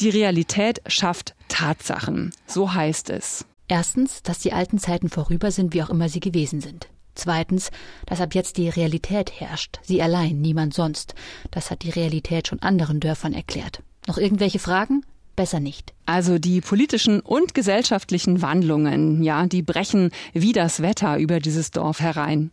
die 0.00 0.10
Realität 0.10 0.80
schafft 0.86 1.34
Tatsachen. 1.48 2.32
So 2.46 2.74
heißt 2.74 3.10
es. 3.10 3.44
Erstens, 3.68 4.22
dass 4.22 4.38
die 4.40 4.52
alten 4.52 4.78
Zeiten 4.78 5.08
vorüber 5.08 5.50
sind, 5.50 5.72
wie 5.72 5.82
auch 5.82 5.90
immer 5.90 6.08
sie 6.08 6.20
gewesen 6.20 6.60
sind. 6.60 6.88
Zweitens, 7.14 7.70
dass 8.06 8.20
ab 8.20 8.34
jetzt 8.34 8.56
die 8.56 8.68
Realität 8.68 9.40
herrscht, 9.40 9.78
sie 9.82 10.02
allein, 10.02 10.40
niemand 10.40 10.74
sonst. 10.74 11.14
Das 11.50 11.70
hat 11.70 11.82
die 11.82 11.90
Realität 11.90 12.48
schon 12.48 12.60
anderen 12.60 13.00
Dörfern 13.00 13.32
erklärt. 13.32 13.82
Noch 14.06 14.18
irgendwelche 14.18 14.58
Fragen? 14.58 15.04
Besser 15.36 15.60
nicht. 15.60 15.94
Also 16.06 16.38
die 16.38 16.60
politischen 16.60 17.20
und 17.20 17.54
gesellschaftlichen 17.54 18.42
Wandlungen, 18.42 19.22
ja, 19.22 19.46
die 19.46 19.62
brechen 19.62 20.10
wie 20.32 20.52
das 20.52 20.82
Wetter 20.82 21.18
über 21.18 21.40
dieses 21.40 21.70
Dorf 21.70 22.00
herein. 22.00 22.50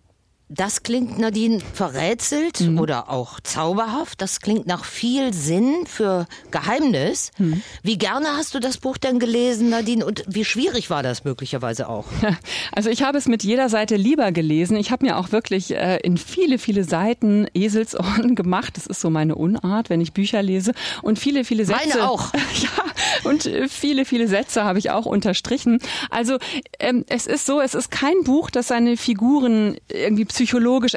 Das 0.54 0.84
klingt, 0.84 1.18
Nadine, 1.18 1.60
verrätselt 1.74 2.60
mhm. 2.60 2.78
oder 2.78 3.10
auch 3.10 3.40
zauberhaft. 3.40 4.22
Das 4.22 4.42
klingt 4.42 4.68
nach 4.68 4.84
viel 4.84 5.34
Sinn 5.34 5.86
für 5.88 6.28
Geheimnis. 6.52 7.32
Mhm. 7.38 7.62
Wie 7.84 7.98
gerne 7.98 8.28
hast 8.36 8.54
du 8.54 8.60
das 8.60 8.78
Buch 8.78 8.98
denn 8.98 9.18
gelesen, 9.18 9.70
Nadine? 9.70 10.06
Und 10.06 10.26
wie 10.28 10.44
schwierig 10.44 10.90
war 10.90 11.04
das 11.04 11.24
möglicherweise 11.24 11.88
auch? 11.88 12.06
Also 12.74 12.90
ich 12.90 13.04
habe 13.04 13.18
es 13.18 13.28
mit 13.28 13.44
jeder 13.44 13.70
Seite 13.70 13.96
lieber 13.98 14.32
gelesen. 14.32 14.78
Ich 14.78 14.92
habe 14.92 15.06
mir 15.06 15.18
auch 15.18 15.32
wirklich 15.32 15.76
äh, 15.76 15.98
in 15.98 16.18
viele, 16.18 16.58
viele 16.58 16.84
Seiten 16.84 17.48
Eselsohren 17.54 18.36
gemacht. 18.36 18.78
Das 18.78 18.88
ist 18.88 19.02
so 19.02 19.10
meine 19.10 19.36
Unart, 19.36 19.90
wenn 19.90 20.00
ich 20.00 20.14
Bücher 20.14 20.42
lese. 20.42 20.72
Und 21.02 21.20
viele, 21.20 21.44
viele 21.44 21.66
Sätze. 21.66 21.90
Meine 21.90 22.10
auch. 22.10 22.34
ja, 22.62 23.30
Und 23.30 23.46
äh, 23.46 23.68
viele, 23.68 24.06
viele 24.06 24.28
Sätze 24.28 24.64
habe 24.64 24.80
ich 24.80 24.90
auch 24.90 25.06
unterstrichen. 25.06 25.80
Also 26.10 26.38
ähm, 26.80 27.04
es 27.08 27.28
ist 27.28 27.46
so, 27.46 27.60
es 27.60 27.76
ist 27.76 27.92
kein 27.92 28.24
Buch, 28.24 28.50
das 28.50 28.70
seine 28.70 28.96
Figuren 28.96 29.78
irgendwie 29.90 30.26
psychologisch 30.26 30.41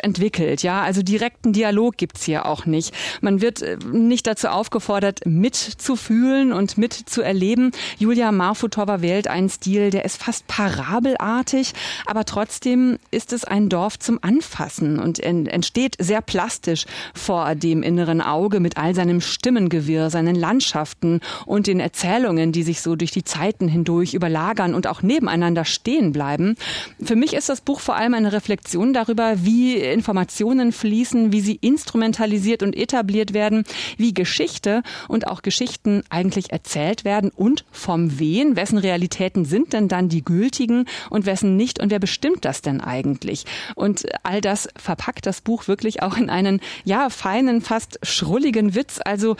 entwickelt. 0.02 0.62
Ja, 0.62 0.82
also 0.82 1.02
direkten 1.02 1.52
Dialog 1.52 1.96
gibt's 1.96 2.24
hier 2.24 2.46
auch 2.46 2.66
nicht. 2.66 2.94
Man 3.20 3.40
wird 3.40 3.62
äh, 3.62 3.76
nicht 3.92 4.26
dazu 4.26 4.48
aufgefordert, 4.48 5.20
mitzufühlen 5.26 6.52
und 6.52 6.78
mitzuerleben. 6.78 7.72
Julia 7.98 8.32
Marfutova 8.32 9.02
wählt 9.02 9.28
einen 9.28 9.48
Stil, 9.48 9.90
der 9.90 10.04
ist 10.04 10.22
fast 10.22 10.46
parabelartig, 10.46 11.72
aber 12.06 12.24
trotzdem 12.24 12.98
ist 13.10 13.32
es 13.32 13.44
ein 13.44 13.68
Dorf 13.68 13.98
zum 13.98 14.18
Anfassen 14.22 14.98
und 14.98 15.20
entsteht 15.20 15.96
sehr 15.98 16.22
plastisch 16.22 16.86
vor 17.14 17.54
dem 17.54 17.82
inneren 17.82 18.20
Auge 18.20 18.60
mit 18.60 18.76
all 18.76 18.94
seinem 18.94 19.20
Stimmengewirr, 19.20 20.10
seinen 20.10 20.34
Landschaften 20.34 21.20
und 21.46 21.66
den 21.66 21.80
Erzählungen, 21.80 22.52
die 22.52 22.62
sich 22.62 22.80
so 22.80 22.96
durch 22.96 23.10
die 23.10 23.24
Zeiten 23.24 23.68
hindurch 23.68 24.14
überlagern 24.14 24.74
und 24.74 24.86
auch 24.86 25.02
nebeneinander 25.02 25.64
stehen 25.64 26.12
bleiben. 26.12 26.56
Für 27.02 27.16
mich 27.16 27.34
ist 27.34 27.48
das 27.48 27.60
Buch 27.60 27.80
vor 27.80 27.96
allem 27.96 28.14
eine 28.14 28.32
Reflexion 28.32 28.92
darüber, 28.92 29.33
wie 29.42 29.76
Informationen 29.76 30.72
fließen, 30.72 31.32
wie 31.32 31.40
sie 31.40 31.56
instrumentalisiert 31.56 32.62
und 32.62 32.76
etabliert 32.76 33.32
werden, 33.34 33.64
wie 33.96 34.14
Geschichte 34.14 34.82
und 35.08 35.26
auch 35.26 35.42
Geschichten 35.42 36.02
eigentlich 36.10 36.52
erzählt 36.52 37.04
werden 37.04 37.30
und 37.34 37.64
vom 37.70 38.18
wen, 38.18 38.56
wessen 38.56 38.78
Realitäten 38.78 39.44
sind 39.44 39.72
denn 39.72 39.88
dann 39.88 40.08
die 40.08 40.24
gültigen 40.24 40.86
und 41.10 41.26
wessen 41.26 41.56
nicht 41.56 41.80
und 41.80 41.90
wer 41.90 41.98
bestimmt 41.98 42.44
das 42.44 42.62
denn 42.62 42.80
eigentlich? 42.80 43.44
Und 43.74 44.06
all 44.22 44.40
das 44.40 44.68
verpackt 44.76 45.26
das 45.26 45.40
Buch 45.40 45.68
wirklich 45.68 46.02
auch 46.02 46.16
in 46.16 46.30
einen, 46.30 46.60
ja, 46.84 47.10
feinen, 47.10 47.60
fast 47.60 47.98
schrulligen 48.02 48.74
Witz. 48.74 49.00
Also 49.04 49.36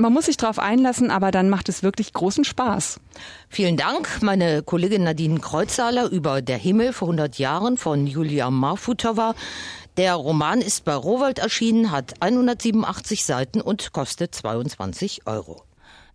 man 0.00 0.12
muss 0.12 0.26
sich 0.26 0.36
darauf 0.36 0.58
einlassen, 0.58 1.10
aber 1.10 1.30
dann 1.30 1.50
macht 1.50 1.68
es 1.68 1.82
wirklich 1.82 2.12
großen 2.12 2.44
Spaß. 2.44 3.00
Vielen 3.48 3.76
Dank, 3.76 4.22
meine 4.22 4.62
Kollegin 4.62 5.04
Nadine 5.04 5.40
Kreuzhaler 5.40 6.10
über 6.10 6.42
Der 6.42 6.58
Himmel 6.58 6.92
vor 6.92 7.08
100 7.08 7.38
Jahren 7.38 7.76
von 7.76 8.06
Julia 8.06 8.50
Marfutova. 8.50 9.34
Der 9.96 10.14
Roman 10.14 10.60
ist 10.60 10.84
bei 10.84 10.94
Rowold 10.94 11.38
erschienen, 11.38 11.90
hat 11.90 12.14
187 12.20 13.24
Seiten 13.24 13.60
und 13.60 13.92
kostet 13.92 14.34
22 14.34 15.26
Euro. 15.26 15.62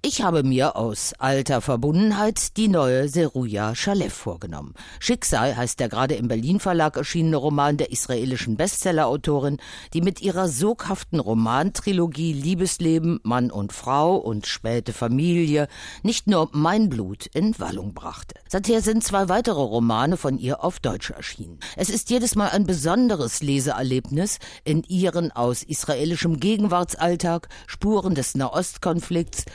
Ich 0.07 0.21
habe 0.21 0.43
mir 0.43 0.75
aus 0.75 1.13
alter 1.17 1.61
Verbundenheit 1.61 2.57
die 2.57 2.67
neue 2.67 3.09
Seruja 3.09 3.73
Shalev 3.73 4.13
vorgenommen. 4.13 4.75
Schicksal 4.99 5.57
heißt 5.57 5.79
der 5.79 5.89
gerade 5.89 6.13
im 6.13 6.27
Berlin 6.27 6.59
Verlag 6.59 6.95
erschienene 6.95 7.37
Roman 7.37 7.77
der 7.77 7.91
israelischen 7.91 8.55
Bestsellerautorin, 8.55 9.57
die 9.95 10.01
mit 10.01 10.21
ihrer 10.21 10.47
soghaften 10.47 11.19
Romantrilogie 11.19 12.33
Liebesleben, 12.33 13.19
Mann 13.23 13.49
und 13.49 13.73
Frau 13.73 14.17
und 14.17 14.45
späte 14.45 14.93
Familie 14.93 15.67
nicht 16.03 16.27
nur 16.27 16.49
mein 16.51 16.87
Blut 16.87 17.25
in 17.33 17.57
Wallung 17.57 17.95
brachte. 17.95 18.35
Seither 18.47 18.81
sind 18.81 19.03
zwei 19.03 19.27
weitere 19.27 19.59
Romane 19.59 20.17
von 20.17 20.37
ihr 20.37 20.63
auf 20.63 20.79
Deutsch 20.79 21.09
erschienen. 21.09 21.57
Es 21.77 21.89
ist 21.89 22.11
jedes 22.11 22.35
Mal 22.35 22.49
ein 22.49 22.67
besonderes 22.67 23.41
Leseerlebnis 23.41 24.37
in 24.65 24.83
ihren 24.83 25.31
aus 25.31 25.63
israelischem 25.63 26.39
Gegenwartsalltag, 26.39 27.49
Spuren 27.65 28.13
des 28.13 28.35
Nahostkonflikts, 28.35 29.45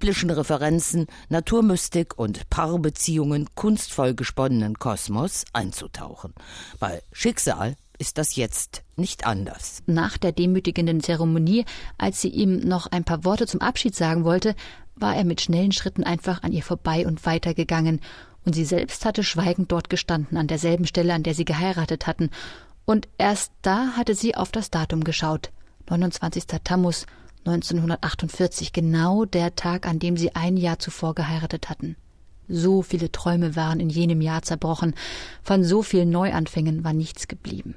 biblischen 0.00 0.30
Referenzen, 0.30 1.08
Naturmystik 1.28 2.18
und 2.18 2.48
Paarbeziehungen 2.48 3.48
kunstvoll 3.54 4.14
gesponnenen 4.14 4.78
Kosmos 4.78 5.44
einzutauchen. 5.52 6.32
Bei 6.78 7.02
Schicksal 7.12 7.76
ist 7.98 8.16
das 8.16 8.34
jetzt 8.34 8.82
nicht 8.96 9.26
anders. 9.26 9.82
Nach 9.84 10.16
der 10.16 10.32
demütigenden 10.32 11.02
Zeremonie, 11.02 11.66
als 11.98 12.22
sie 12.22 12.30
ihm 12.30 12.60
noch 12.60 12.86
ein 12.86 13.04
paar 13.04 13.26
Worte 13.26 13.46
zum 13.46 13.60
Abschied 13.60 13.94
sagen 13.94 14.24
wollte, 14.24 14.54
war 14.94 15.14
er 15.14 15.24
mit 15.24 15.42
schnellen 15.42 15.70
Schritten 15.70 16.02
einfach 16.02 16.42
an 16.42 16.52
ihr 16.52 16.62
vorbei 16.62 17.06
und 17.06 17.26
weitergegangen, 17.26 18.00
und 18.46 18.54
sie 18.54 18.64
selbst 18.64 19.04
hatte 19.04 19.22
schweigend 19.22 19.70
dort 19.70 19.90
gestanden, 19.90 20.38
an 20.38 20.46
derselben 20.46 20.86
Stelle, 20.86 21.12
an 21.12 21.24
der 21.24 21.34
sie 21.34 21.44
geheiratet 21.44 22.06
hatten, 22.06 22.30
und 22.86 23.06
erst 23.18 23.52
da 23.60 23.88
hatte 23.98 24.14
sie 24.14 24.34
auf 24.34 24.50
das 24.50 24.70
Datum 24.70 25.04
geschaut. 25.04 25.50
29. 25.90 26.46
Tammuz 26.64 27.04
1948, 27.44 28.72
genau 28.72 29.24
der 29.24 29.54
Tag, 29.56 29.86
an 29.86 29.98
dem 29.98 30.16
sie 30.16 30.34
ein 30.34 30.56
Jahr 30.56 30.78
zuvor 30.78 31.14
geheiratet 31.14 31.70
hatten. 31.70 31.96
So 32.48 32.82
viele 32.82 33.12
Träume 33.12 33.56
waren 33.56 33.80
in 33.80 33.90
jenem 33.90 34.20
Jahr 34.20 34.42
zerbrochen, 34.42 34.94
von 35.42 35.64
so 35.64 35.82
vielen 35.82 36.10
Neuanfängen 36.10 36.84
war 36.84 36.92
nichts 36.92 37.28
geblieben. 37.28 37.76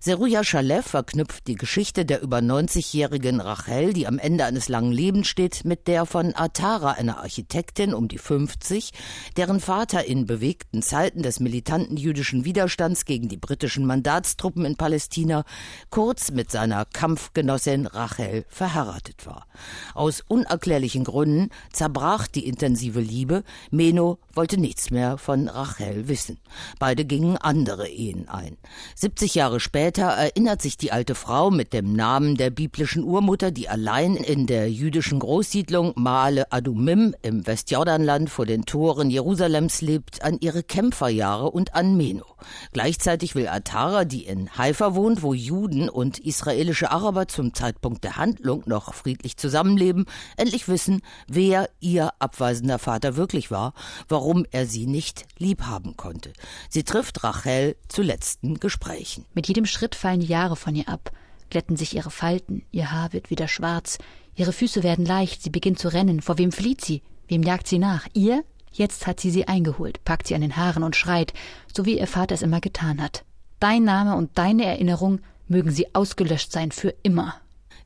Seruja 0.00 0.44
Shalev 0.44 0.86
verknüpft 0.86 1.46
die 1.48 1.54
Geschichte 1.54 2.04
der 2.04 2.22
über 2.22 2.38
90-jährigen 2.38 3.40
Rachel, 3.40 3.92
die 3.92 4.06
am 4.06 4.18
Ende 4.18 4.44
eines 4.44 4.68
langen 4.68 4.92
Lebens 4.92 5.26
steht, 5.26 5.64
mit 5.64 5.88
der 5.88 6.06
von 6.06 6.34
Atara, 6.36 6.92
einer 6.92 7.18
Architektin 7.18 7.92
um 7.92 8.06
die 8.06 8.18
50, 8.18 8.92
deren 9.36 9.58
Vater 9.60 10.04
in 10.04 10.26
bewegten 10.26 10.82
Zeiten 10.82 11.22
des 11.22 11.40
militanten 11.40 11.96
jüdischen 11.96 12.44
Widerstands 12.44 13.04
gegen 13.04 13.28
die 13.28 13.36
britischen 13.36 13.86
Mandatstruppen 13.86 14.64
in 14.64 14.76
Palästina 14.76 15.44
kurz 15.90 16.30
mit 16.30 16.50
seiner 16.50 16.84
Kampfgenossin 16.84 17.86
Rachel 17.86 18.44
verheiratet 18.48 19.26
war. 19.26 19.46
Aus 19.94 20.22
unerklärlichen 20.28 21.04
Gründen 21.04 21.50
zerbrach 21.72 22.26
die 22.28 22.46
intensive 22.46 23.00
Liebe. 23.00 23.42
Meno 23.70 24.18
wollte 24.34 24.58
nichts 24.60 24.90
mehr 24.90 25.18
von 25.18 25.48
Rachel 25.48 26.08
wissen. 26.08 26.38
Beide 26.78 27.04
gingen 27.04 27.36
andere 27.38 27.88
Ehen 27.88 28.28
ein. 28.28 28.56
70 28.94 29.34
Jahre 29.34 29.45
Jahre 29.46 29.60
später 29.60 30.06
erinnert 30.06 30.60
sich 30.60 30.76
die 30.76 30.90
alte 30.90 31.14
Frau 31.14 31.52
mit 31.52 31.72
dem 31.72 31.92
Namen 31.92 32.34
der 32.34 32.50
biblischen 32.50 33.04
Urmutter, 33.04 33.52
die 33.52 33.68
allein 33.68 34.16
in 34.16 34.48
der 34.48 34.68
jüdischen 34.72 35.20
Großsiedlung 35.20 35.92
Maale 35.94 36.50
Adumim 36.50 37.14
im 37.22 37.46
Westjordanland 37.46 38.28
vor 38.28 38.44
den 38.44 38.64
Toren 38.64 39.08
Jerusalems 39.08 39.82
lebt, 39.82 40.24
an 40.24 40.38
ihre 40.40 40.64
Kämpferjahre 40.64 41.52
und 41.52 41.76
an 41.76 41.96
Meno. 41.96 42.24
Gleichzeitig 42.72 43.36
will 43.36 43.46
Atara, 43.46 44.04
die 44.04 44.24
in 44.24 44.50
Haifa 44.58 44.96
wohnt, 44.96 45.22
wo 45.22 45.32
Juden 45.32 45.88
und 45.88 46.18
israelische 46.18 46.90
Araber 46.90 47.28
zum 47.28 47.54
Zeitpunkt 47.54 48.02
der 48.02 48.16
Handlung 48.16 48.64
noch 48.66 48.94
friedlich 48.94 49.36
zusammenleben, 49.36 50.06
endlich 50.36 50.66
wissen, 50.66 51.02
wer 51.28 51.70
ihr 51.78 52.10
abweisender 52.18 52.80
Vater 52.80 53.16
wirklich 53.16 53.52
war, 53.52 53.74
warum 54.08 54.44
er 54.50 54.66
sie 54.66 54.88
nicht 54.88 55.24
liebhaben 55.38 55.96
konnte. 55.96 56.32
Sie 56.68 56.82
trifft 56.82 57.22
Rachel 57.22 57.76
zu 57.88 58.02
letzten 58.02 58.58
Gesprächen. 58.58 59.24
Mit 59.36 59.48
jedem 59.48 59.66
Schritt 59.66 59.94
fallen 59.94 60.20
die 60.20 60.26
Jahre 60.26 60.56
von 60.56 60.74
ihr 60.74 60.88
ab, 60.88 61.12
glätten 61.50 61.76
sich 61.76 61.94
ihre 61.94 62.10
Falten, 62.10 62.64
ihr 62.72 62.90
Haar 62.90 63.12
wird 63.12 63.28
wieder 63.28 63.48
schwarz, 63.48 63.98
ihre 64.34 64.50
Füße 64.52 64.82
werden 64.82 65.04
leicht, 65.04 65.42
sie 65.42 65.50
beginnt 65.50 65.78
zu 65.78 65.88
rennen. 65.88 66.22
Vor 66.22 66.38
wem 66.38 66.52
flieht 66.52 66.82
sie? 66.82 67.02
Wem 67.28 67.42
jagt 67.42 67.68
sie 67.68 67.78
nach? 67.78 68.06
Ihr? 68.14 68.44
Jetzt 68.72 69.06
hat 69.06 69.20
sie 69.20 69.30
sie 69.30 69.46
eingeholt, 69.46 70.02
packt 70.04 70.26
sie 70.26 70.34
an 70.34 70.40
den 70.40 70.56
Haaren 70.56 70.82
und 70.82 70.96
schreit, 70.96 71.34
so 71.70 71.84
wie 71.84 71.98
ihr 71.98 72.06
Vater 72.06 72.34
es 72.34 72.40
immer 72.40 72.62
getan 72.62 73.02
hat. 73.02 73.26
Dein 73.60 73.84
Name 73.84 74.16
und 74.16 74.38
deine 74.38 74.64
Erinnerung 74.64 75.20
mögen 75.48 75.70
sie 75.70 75.94
ausgelöscht 75.94 76.50
sein 76.50 76.72
für 76.72 76.94
immer. 77.02 77.34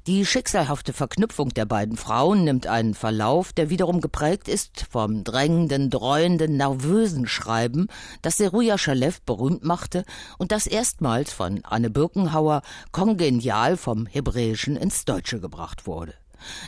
Die 0.06 0.24
schicksalhafte 0.24 0.94
Verknüpfung 0.94 1.50
der 1.50 1.66
beiden 1.66 1.98
Frauen 1.98 2.42
nimmt 2.42 2.66
einen 2.66 2.94
Verlauf, 2.94 3.52
der 3.52 3.68
wiederum 3.68 4.00
geprägt 4.00 4.48
ist 4.48 4.86
vom 4.90 5.24
drängenden, 5.24 5.90
dreuenden, 5.90 6.56
nervösen 6.56 7.28
Schreiben, 7.28 7.86
das 8.22 8.38
Seruja 8.38 8.78
Shalev 8.78 9.20
berühmt 9.20 9.62
machte 9.62 10.06
und 10.38 10.52
das 10.52 10.66
erstmals 10.66 11.34
von 11.34 11.60
Anne 11.64 11.90
Birkenhauer 11.90 12.62
kongenial 12.92 13.76
vom 13.76 14.06
Hebräischen 14.06 14.76
ins 14.76 15.04
Deutsche 15.04 15.38
gebracht 15.38 15.86
wurde. 15.86 16.14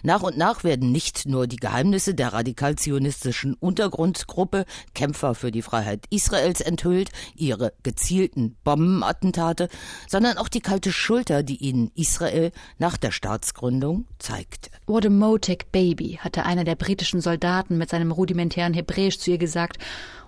Nach 0.02 0.22
und 0.22 0.37
nach 0.37 0.64
werden 0.64 0.92
nicht 0.92 1.26
nur 1.26 1.46
die 1.46 1.56
Geheimnisse 1.56 2.14
der 2.14 2.32
radikal-zionistischen 2.32 3.54
Untergrundgruppe 3.54 4.64
Kämpfer 4.94 5.35
für 5.35 5.50
die 5.50 5.62
Freiheit 5.62 6.06
Israels 6.11 6.61
enthüllt, 6.61 7.11
ihre 7.35 7.72
gezielten 7.82 8.56
Bombenattentate, 8.64 9.68
sondern 10.08 10.38
auch 10.38 10.48
die 10.48 10.61
kalte 10.61 10.92
Schulter, 10.92 11.42
die 11.42 11.56
ihnen 11.56 11.90
Israel 11.94 12.52
nach 12.78 12.96
der 12.96 13.11
Staatsgründung 13.11 14.06
zeigte. 14.18 14.70
What 14.87 15.06
a 15.06 15.11
Motek 15.11 15.72
Baby, 15.72 16.18
hatte 16.20 16.44
einer 16.44 16.64
der 16.64 16.76
britischen 16.76 17.20
Soldaten 17.20 17.78
mit 17.78 17.90
seinem 17.90 18.12
rudimentären 18.12 18.74
Hebräisch 18.74 19.18
zu 19.18 19.30
ihr 19.30 19.38
gesagt 19.38 19.78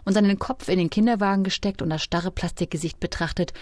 und 0.05 0.13
seinen 0.13 0.39
Kopf 0.39 0.69
in 0.69 0.79
den 0.79 0.91
Kinderwagen 0.91 1.45
gesteckt 1.45 1.83
und 1.83 1.91
das 1.91 2.03
starre 2.03 2.31
Plastikgesicht 2.31 3.01
betrachtet, 3.01 3.53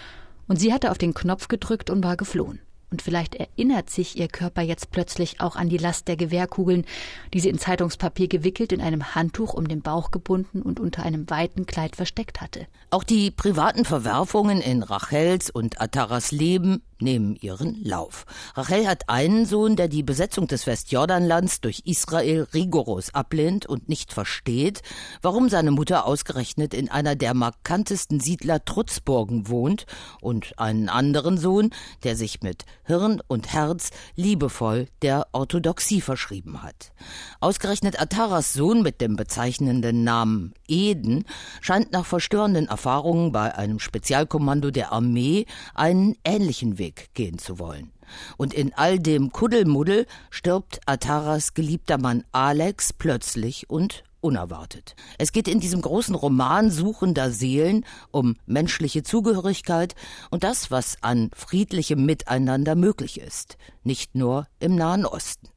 und 0.47 0.57
sie 0.57 0.73
hatte 0.73 0.91
auf 0.91 0.97
den 0.97 1.13
Knopf 1.13 1.47
gedrückt 1.47 1.89
und 1.89 2.03
war 2.03 2.17
geflohen. 2.17 2.59
Und 2.93 3.01
vielleicht 3.01 3.33
erinnert 3.33 3.89
sich 3.89 4.19
ihr 4.19 4.27
Körper 4.27 4.61
jetzt 4.61 4.91
plötzlich 4.91 5.41
auch 5.41 5.55
an 5.55 5.67
die 5.67 5.79
Last 5.79 6.07
der 6.07 6.15
Gewehrkugeln, 6.15 6.85
die 7.33 7.39
sie 7.39 7.49
in 7.49 7.57
Zeitungspapier 7.57 8.27
gewickelt, 8.27 8.71
in 8.71 8.81
einem 8.81 9.15
Handtuch 9.15 9.55
um 9.55 9.67
den 9.67 9.81
Bauch 9.81 10.11
gebunden 10.11 10.61
und 10.61 10.79
unter 10.79 11.01
einem 11.01 11.27
weiten 11.27 11.65
Kleid 11.65 11.95
versteckt 11.95 12.39
hatte. 12.39 12.67
Auch 12.91 13.03
die 13.03 13.31
privaten 13.31 13.83
Verwerfungen 13.83 14.61
in 14.61 14.83
Rachels 14.83 15.49
und 15.49 15.81
Ataras 15.81 16.31
Leben 16.31 16.83
nehmen 17.01 17.35
ihren 17.35 17.83
Lauf. 17.83 18.25
Rachel 18.55 18.87
hat 18.87 19.09
einen 19.09 19.45
Sohn, 19.45 19.75
der 19.75 19.87
die 19.87 20.03
Besetzung 20.03 20.47
des 20.47 20.67
Westjordanlands 20.67 21.61
durch 21.61 21.81
Israel 21.85 22.47
rigoros 22.53 23.13
ablehnt 23.13 23.65
und 23.65 23.89
nicht 23.89 24.13
versteht, 24.13 24.81
warum 25.21 25.49
seine 25.49 25.71
Mutter 25.71 26.05
ausgerechnet 26.05 26.73
in 26.73 26.89
einer 26.89 27.15
der 27.15 27.33
markantesten 27.33 28.19
Siedler 28.19 28.63
Trutzburgen 28.63 29.47
wohnt, 29.47 29.85
und 30.21 30.57
einen 30.57 30.89
anderen 30.89 31.37
Sohn, 31.37 31.71
der 32.03 32.15
sich 32.15 32.41
mit 32.41 32.65
Hirn 32.83 33.21
und 33.27 33.53
Herz 33.53 33.89
liebevoll 34.15 34.87
der 35.01 35.27
Orthodoxie 35.31 36.01
verschrieben 36.01 36.63
hat. 36.63 36.91
Ausgerechnet 37.39 37.99
Ataras 37.99 38.53
Sohn 38.53 38.81
mit 38.81 39.01
dem 39.01 39.15
bezeichnenden 39.15 40.03
Namen 40.03 40.53
Eden 40.73 41.25
scheint 41.61 41.91
nach 41.91 42.05
verstörenden 42.05 42.67
Erfahrungen 42.67 43.31
bei 43.31 43.55
einem 43.55 43.77
Spezialkommando 43.77 44.71
der 44.71 44.91
Armee 44.91 45.45
einen 45.75 46.15
ähnlichen 46.23 46.79
Weg 46.79 47.09
gehen 47.13 47.37
zu 47.37 47.59
wollen. 47.59 47.91
Und 48.37 48.55
in 48.55 48.73
all 48.73 48.97
dem 48.97 49.31
Kuddelmuddel 49.31 50.07
stirbt 50.31 50.81
Ataras 50.87 51.53
geliebter 51.53 51.99
Mann 51.99 52.23
Alex 52.31 52.91
plötzlich 52.91 53.69
und 53.69 54.03
unerwartet. 54.19 54.95
Es 55.19 55.31
geht 55.31 55.47
in 55.47 55.59
diesem 55.59 55.81
großen 55.81 56.15
Roman 56.15 56.71
suchender 56.71 57.29
Seelen 57.29 57.85
um 58.09 58.35
menschliche 58.47 59.03
Zugehörigkeit 59.03 59.95
und 60.31 60.43
das, 60.43 60.71
was 60.71 60.97
an 61.01 61.29
friedlichem 61.35 62.03
Miteinander 62.03 62.75
möglich 62.75 63.19
ist, 63.19 63.57
nicht 63.83 64.15
nur 64.15 64.47
im 64.59 64.75
Nahen 64.75 65.05
Osten. 65.05 65.52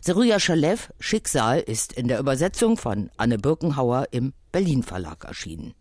Seruja 0.00 0.40
Schalev 0.40 0.92
Schicksal 1.00 1.60
ist 1.60 1.92
in 1.92 2.08
der 2.08 2.18
Übersetzung 2.18 2.76
von 2.76 3.10
Anne 3.16 3.38
Birkenhauer 3.38 4.08
im 4.10 4.32
Berlin 4.52 4.82
Verlag 4.82 5.24
erschienen. 5.24 5.74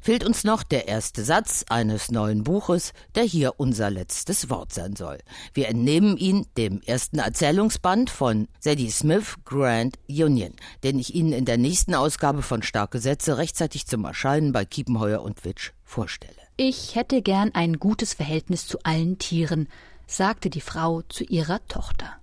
Fehlt 0.00 0.24
uns 0.24 0.44
noch 0.44 0.62
der 0.62 0.88
erste 0.88 1.24
Satz 1.24 1.64
eines 1.68 2.10
neuen 2.10 2.44
Buches, 2.44 2.92
der 3.14 3.24
hier 3.24 3.54
unser 3.58 3.90
letztes 3.90 4.50
Wort 4.50 4.72
sein 4.72 4.96
soll. 4.96 5.18
Wir 5.54 5.68
entnehmen 5.68 6.16
ihn 6.16 6.46
dem 6.56 6.80
ersten 6.82 7.18
Erzählungsband 7.18 8.10
von 8.10 8.48
Sadie 8.58 8.90
Smith 8.90 9.36
Grand 9.44 9.98
Union, 10.08 10.54
den 10.82 10.98
ich 10.98 11.14
Ihnen 11.14 11.32
in 11.32 11.44
der 11.44 11.58
nächsten 11.58 11.94
Ausgabe 11.94 12.42
von 12.42 12.62
Starke 12.62 12.98
Sätze 12.98 13.38
rechtzeitig 13.38 13.86
zum 13.86 14.04
Erscheinen 14.04 14.52
bei 14.52 14.64
Kiepenheuer 14.64 15.22
und 15.22 15.44
Witsch 15.44 15.72
vorstelle. 15.84 16.34
Ich 16.56 16.94
hätte 16.94 17.22
gern 17.22 17.52
ein 17.54 17.78
gutes 17.78 18.14
Verhältnis 18.14 18.66
zu 18.66 18.78
allen 18.82 19.18
Tieren, 19.18 19.68
sagte 20.06 20.50
die 20.50 20.60
Frau 20.60 21.02
zu 21.02 21.24
ihrer 21.24 21.64
Tochter. 21.68 22.19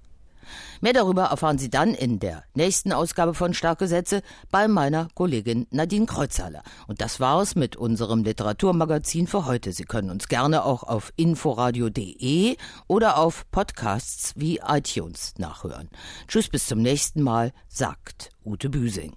Mehr 0.81 0.93
darüber 0.93 1.25
erfahren 1.25 1.57
Sie 1.57 1.69
dann 1.69 1.93
in 1.93 2.19
der 2.19 2.43
nächsten 2.53 2.93
Ausgabe 2.93 3.33
von 3.33 3.53
Starke 3.53 3.87
Sätze 3.87 4.21
bei 4.51 4.67
meiner 4.67 5.07
Kollegin 5.13 5.67
Nadine 5.71 6.05
Kreuzhaler. 6.05 6.63
Und 6.87 7.01
das 7.01 7.19
war's 7.19 7.55
mit 7.55 7.75
unserem 7.75 8.23
Literaturmagazin 8.23 9.27
für 9.27 9.45
heute. 9.45 9.71
Sie 9.71 9.85
können 9.85 10.09
uns 10.09 10.27
gerne 10.27 10.63
auch 10.63 10.83
auf 10.83 11.11
inforadio.de 11.15 12.57
oder 12.87 13.17
auf 13.17 13.45
Podcasts 13.51 14.33
wie 14.35 14.59
iTunes 14.67 15.33
nachhören. 15.37 15.89
Tschüss, 16.27 16.49
bis 16.49 16.67
zum 16.67 16.81
nächsten 16.81 17.21
Mal, 17.21 17.51
sagt 17.67 18.31
Ute 18.45 18.69
Büsing. 18.69 19.13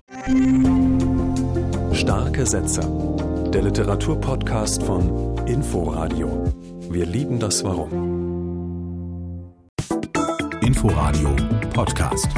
Starke 1.92 2.46
Sätze. 2.46 2.80
Der 3.52 3.62
Literaturpodcast 3.62 4.82
von 4.82 5.36
Inforadio. 5.46 6.44
Wir 6.88 7.06
lieben 7.06 7.38
das 7.38 7.64
Warum. 7.64 8.19
Inforadio 10.70 11.34
Podcast. 11.74 12.30